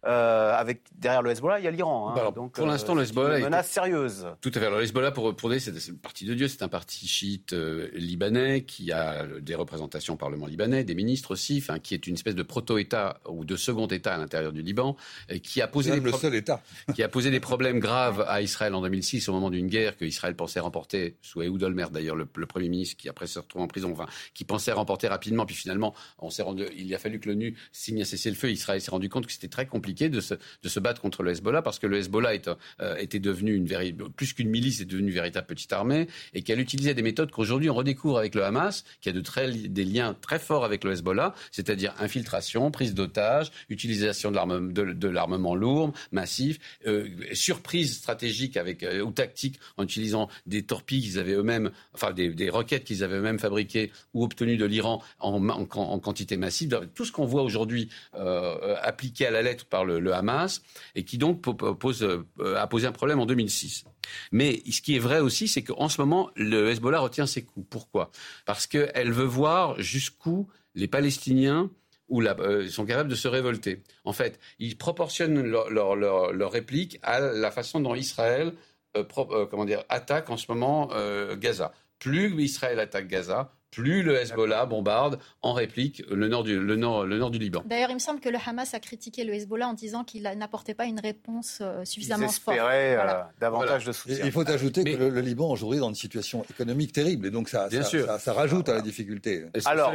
[0.05, 2.09] euh, avec derrière le Hezbollah, il y a l'Iran.
[2.09, 2.13] Hein.
[2.15, 4.27] Bah pour euh, l'instant, le Hezbollah une est- menace sérieuse.
[4.41, 4.65] Tout à fait.
[4.65, 7.89] Alors, le Hezbollah, pour, pour c'est le parti de Dieu, c'est un parti chiite euh,
[7.93, 12.15] libanais qui a des représentations au Parlement libanais, des ministres aussi, enfin, qui est une
[12.15, 14.95] espèce de proto-État ou de second État à l'intérieur du Liban,
[15.29, 16.61] et qui a posé des le pro- seul État.
[16.95, 20.05] qui a posé des problèmes graves à Israël en 2006 au moment d'une guerre que
[20.05, 23.61] Israël pensait remporter sous Ehud Olmert d'ailleurs le, le premier ministre qui après se retrouve
[23.61, 27.19] en prison enfin qui pensait remporter rapidement puis finalement on s'est rendu il a fallu
[27.19, 30.33] que l'ONU signe un cessez-le-feu Israël s'est rendu compte que c'était très compliqué de se,
[30.35, 32.47] de se battre contre le Hezbollah parce que le Hezbollah est,
[32.81, 36.41] euh, était devenu une véri- plus qu'une milice est devenu une véritable petite armée et
[36.41, 39.83] qu'elle utilisait des méthodes qu'aujourd'hui on redécouvre avec le Hamas qui a de très, des
[39.85, 45.55] liens très forts avec le Hezbollah c'est-à-dire infiltration prise d'otages utilisation de l'arme- de- l'armement
[45.55, 51.33] lourd massif euh, surprise stratégique avec euh, ou tactique en utilisant des torpilles qu'ils avaient
[51.33, 55.67] eux-mêmes, enfin des, des roquettes qu'ils avaient eux-mêmes fabriquées ou obtenues de l'Iran en, en-
[55.73, 56.79] en quantité massive.
[56.95, 60.61] Tout ce qu'on voit aujourd'hui euh, appliqué à la lettre le, le Hamas
[60.95, 63.83] et qui donc po- po- pose, euh, a posé un problème en 2006.
[64.31, 67.67] Mais ce qui est vrai aussi, c'est qu'en ce moment, le Hezbollah retient ses coups.
[67.69, 68.11] Pourquoi?
[68.45, 71.69] Parce qu'elle veut voir jusqu'où les Palestiniens
[72.07, 73.81] ou euh, sont capables de se révolter.
[74.03, 78.53] En fait, ils proportionnent leur, leur, leur- réplique à la façon dont Israël
[78.95, 79.03] euh,
[79.49, 80.89] comment dire, attaque en ce moment
[81.35, 81.73] Gaza.
[81.99, 87.05] Plus Israël attaque Gaza, plus le Hezbollah bombarde en réplique le nord du, le nord,
[87.05, 87.61] le nord du Liban.
[87.65, 90.73] D'ailleurs, il me semble que le Hamas a critiqué le Hezbollah en disant qu'il n'apportait
[90.73, 92.57] pas une réponse euh, Ils suffisamment forte.
[92.57, 93.31] euh, Voilà.
[93.39, 94.25] davantage de soutien.
[94.25, 97.31] il faut ajouter que le, le Liban aujourd'hui est dans une situation économique terrible et
[97.31, 98.05] donc ça, Bien ça, sûr.
[98.05, 99.45] ça- ça rajoute à la difficulté.
[99.65, 99.93] Alors,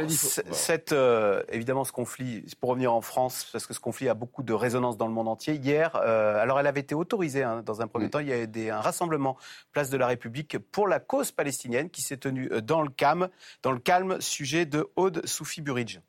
[0.51, 4.43] cette, euh, évidemment, ce conflit, pour revenir en France, parce que ce conflit a beaucoup
[4.43, 7.81] de résonance dans le monde entier, hier, euh, alors elle avait été autorisée hein, dans
[7.81, 8.09] un premier Mm.
[8.09, 9.37] temps, il y a eu des- un rassemblement
[9.71, 13.29] place de la République pour la cause palestinienne qui s'est tenu dans le calme,
[13.63, 15.99] dans le calme, sujet de Aude Soufi Buridj.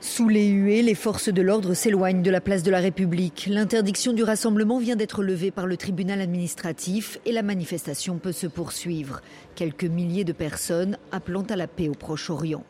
[0.00, 3.46] Sous les huées, les forces de l'ordre s'éloignent de la place de la République.
[3.50, 8.46] L'interdiction du rassemblement vient d'être levée par le tribunal administratif et la manifestation peut se
[8.46, 9.20] poursuivre.
[9.56, 12.64] Quelques milliers de personnes appelant à la paix au Proche-Orient.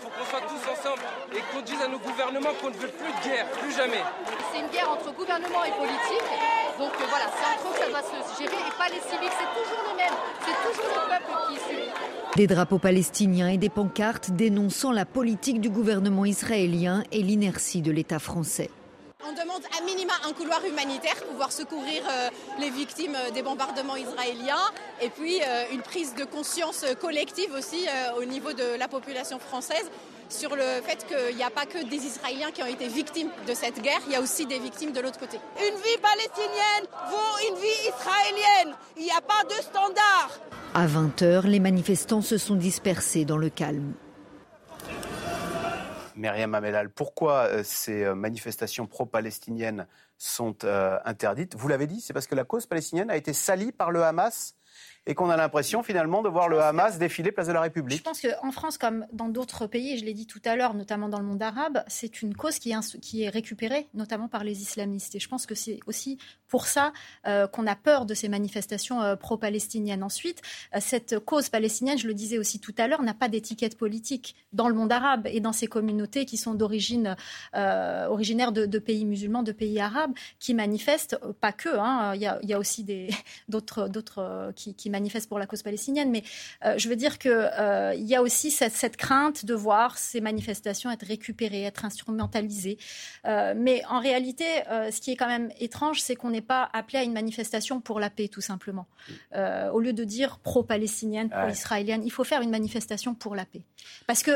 [0.00, 1.02] Il faut qu'on soit tous ensemble
[1.32, 4.04] et qu'on dise à nos gouvernements qu'on ne veut plus de guerre, plus jamais.
[4.52, 6.65] C'est une guerre entre gouvernement et politique.
[6.78, 9.30] Donc euh, voilà, c'est entre eux que ça doit se gérer et pas les civils.
[9.38, 10.12] C'est toujours les mêmes.
[10.44, 11.90] C'est toujours le peuple qui subit.
[12.36, 17.90] Des drapeaux palestiniens et des pancartes dénonçant la politique du gouvernement israélien et l'inertie de
[17.90, 18.70] l'État français.
[19.26, 22.28] On demande à minima un couloir humanitaire pour pouvoir secourir euh,
[22.60, 24.60] les victimes euh, des bombardements israéliens
[25.00, 25.40] et puis
[25.72, 27.86] une prise de conscience collective aussi
[28.18, 29.90] au niveau de la population française
[30.28, 33.54] sur le fait qu'il n'y a pas que des Israéliens qui ont été victimes de
[33.54, 35.38] cette guerre, il y a aussi des victimes de l'autre côté.
[35.58, 38.76] Une vie palestinienne vaut une vie israélienne.
[38.96, 40.30] Il n'y a pas de standard.
[40.74, 43.94] À 20h, les manifestants se sont dispersés dans le calme.
[46.16, 51.54] Myriam Amelal, pourquoi euh, ces euh, manifestations pro-palestiniennes sont euh, interdites?
[51.56, 54.55] Vous l'avez dit, c'est parce que la cause palestinienne a été salie par le Hamas
[55.06, 58.02] et qu'on a l'impression finalement de voir le Hamas défiler place de la Je République.
[58.02, 61.08] pense qu'en France, comme dans d'autres pays, et je l'ai dit tout à l'heure, notamment
[61.08, 64.42] dans le monde arabe, c'est une cause qui est, ins- qui est récupérée, notamment par
[64.42, 65.14] les islamistes.
[65.14, 66.92] Et je pense que c'est aussi pour ça
[67.26, 70.02] euh, qu'on a peur de ces manifestations euh, pro-palestiniennes.
[70.02, 70.42] Ensuite,
[70.74, 74.34] euh, cette cause palestinienne, je le disais aussi tout à l'heure, n'a pas d'étiquette politique
[74.52, 77.14] dans le monde arabe et dans ces communautés qui sont d'origine
[78.08, 82.26] originaires de, de pays musulmans, de pays arabes, qui manifestent, pas que, hein, il y,
[82.26, 82.84] a, il y a aussi
[83.48, 84.95] d'autres qui manifestent
[85.28, 86.22] pour la cause palestinienne, mais
[86.64, 90.20] euh, je veux dire qu'il euh, y a aussi cette, cette crainte de voir ces
[90.20, 92.78] manifestations être récupérées, être instrumentalisées.
[93.24, 96.68] Euh, mais en réalité, euh, ce qui est quand même étrange, c'est qu'on n'est pas
[96.72, 98.86] appelé à une manifestation pour la paix, tout simplement.
[99.72, 103.62] Au lieu de dire pro-palestinienne, pro-israélienne, il faut faire une manifestation pour la paix.
[104.06, 104.32] Parce que,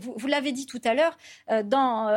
[0.00, 1.16] vous, vous l'avez dit tout à l'heure,
[1.64, 2.08] dans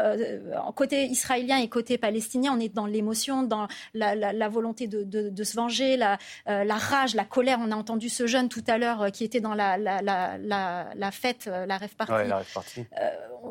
[0.75, 5.03] côté israélien et côté palestinien, on est dans l'émotion, dans la, la- la volonté de,
[5.03, 7.56] de- de se venger, la, la rage, la colère.
[7.61, 10.37] On a entendu ce jeune tout à l'heure euh, qui était dans la, la, la,
[10.37, 12.13] la, la fête, euh, la rêve partie.
[12.13, 12.85] Ouais, répartie.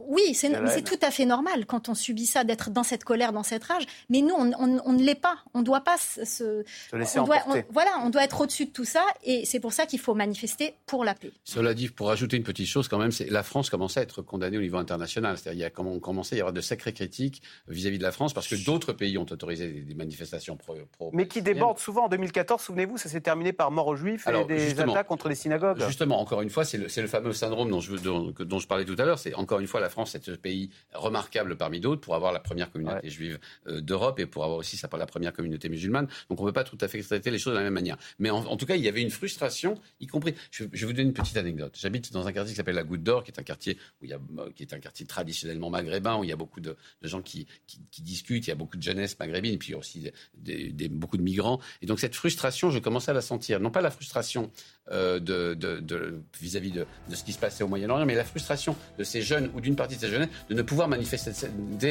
[0.08, 3.42] Oui, c'est tout à fait normal quand on subit ça, d'être dans cette colère, dans
[3.42, 3.84] cette rage.
[4.10, 5.38] Mais nous, on, on- on ne l'est pas.
[5.54, 6.24] On ne doit pas se...
[6.24, 9.04] se- Se laisser on doit, on- voilà, on doit être au-dessus de tout ça.
[9.24, 11.32] Et c'est pour ça qu'il faut manifester pour la paix.
[11.44, 14.22] Cela dit, pour ajouter une petite chose quand même, c'est la France commençait à être
[14.22, 15.38] condamnée au niveau international.
[15.38, 18.12] C'est-à-dire, il y a comm- commencé à y avoir de sacrées critiques vis-à-vis de la
[18.12, 20.74] France parce que d'autres pays ont autorisé des, des manifestations pro.
[20.92, 24.30] pro- Mais qui débordent souvent en 2014, souvenez-vous, ça s'est terminé par mort juifs et
[24.30, 24.92] Alors, des justement.
[24.92, 25.82] attaques contre les synagogues.
[25.86, 28.66] Justement, encore une fois, c'est le, c'est le fameux syndrome dont je, dont, dont je
[28.66, 29.18] parlais tout à l'heure.
[29.18, 32.30] C'est encore une fois la France France est ce pays remarquable parmi d'autres pour avoir
[32.30, 36.06] la première communauté juive euh, d'Europe et pour avoir aussi ça, la première communauté musulmane.
[36.28, 37.96] Donc on ne peut pas tout à fait traiter les choses de la même manière.
[38.18, 40.34] Mais en, tout cas, il y avait une frustration, y compris.
[40.50, 41.74] Je, vais vous donner une petite anecdote.
[41.80, 44.10] J'habite dans un quartier qui s'appelle la Goutte d'Or, qui est un quartier où il
[44.10, 44.20] y a,
[44.54, 48.02] qui est un quartier traditionnellement maghrébin, où il y a beaucoup de, gens qui, qui,
[48.02, 51.58] discutent, il y a beaucoup de jeunesse maghrébine, et puis aussi des, beaucoup de migrants.
[51.80, 53.60] Et donc cette frustration, je commençais à la sentir.
[53.60, 54.50] Non pas la frustration
[54.92, 59.22] euh, de, vis-à-vis de, ce qui se passait au Moyen-Orient, mais la frustration de ces
[59.22, 61.32] jeunes ou d'une partie de ces jeunes de ne pouvoir manifester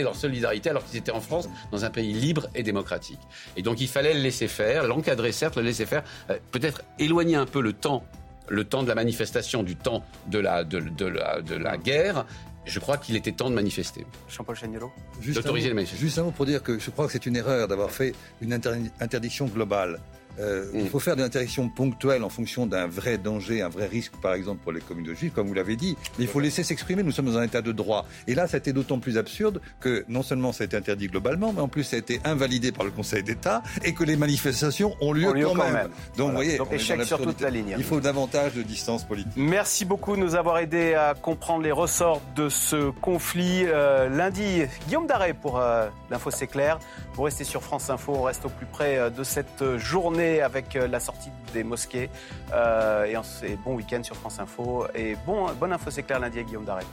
[0.02, 3.20] leur solidarité alors qu'ils étaient en France, dans un pays libre et démocratique.
[3.58, 7.36] Et donc il fallait le laisser faire, l'encadrer certes, le laisser faire, euh, peut-être éloigner
[7.36, 8.04] un peu le temps
[8.48, 12.28] le temps de la manifestation du temps de la, de, la, de la guerre,
[12.66, 14.06] je crois qu'il était temps de manifester.
[14.28, 14.92] Jean-Paul Chagnolo
[15.34, 16.06] D'autoriser les manifestations.
[16.06, 18.54] Juste un mot pour dire que je crois que c'est une erreur d'avoir fait une
[18.54, 20.00] interdiction globale.
[20.40, 20.88] Euh, il mm.
[20.88, 24.62] faut faire des interdictions ponctuelles en fonction d'un vrai danger, un vrai risque, par exemple
[24.64, 25.98] pour les communautés juives, comme vous l'avez dit.
[26.18, 27.04] Mais il faut laisser s'exprimer.
[27.04, 28.06] Nous sommes dans un état de droit.
[28.28, 31.08] Et là, ça a été d'autant plus absurde que non seulement ça a été interdit
[31.08, 34.16] globalement, mais en plus ça a été invalidé par le Conseil d'État et que les
[34.16, 35.90] manifestations ont lieu, quand, même.
[36.18, 37.76] Donc, vous voyez, Donc échec sur toute la ligne.
[37.78, 39.34] Il faut davantage de distance politique.
[39.36, 43.64] Merci beaucoup de nous avoir aidé à comprendre les ressorts de ce conflit.
[43.66, 46.80] Euh, lundi, Guillaume Daré pour euh, l'info c'est clair.
[47.14, 48.14] Vous restez sur France Info.
[48.16, 52.10] On reste au plus près de cette journée avec la sortie des mosquées.
[52.54, 54.86] et bon week-end sur France Info.
[54.94, 56.86] Et bon, bonne info c'est clair lundi à Guillaume Daré.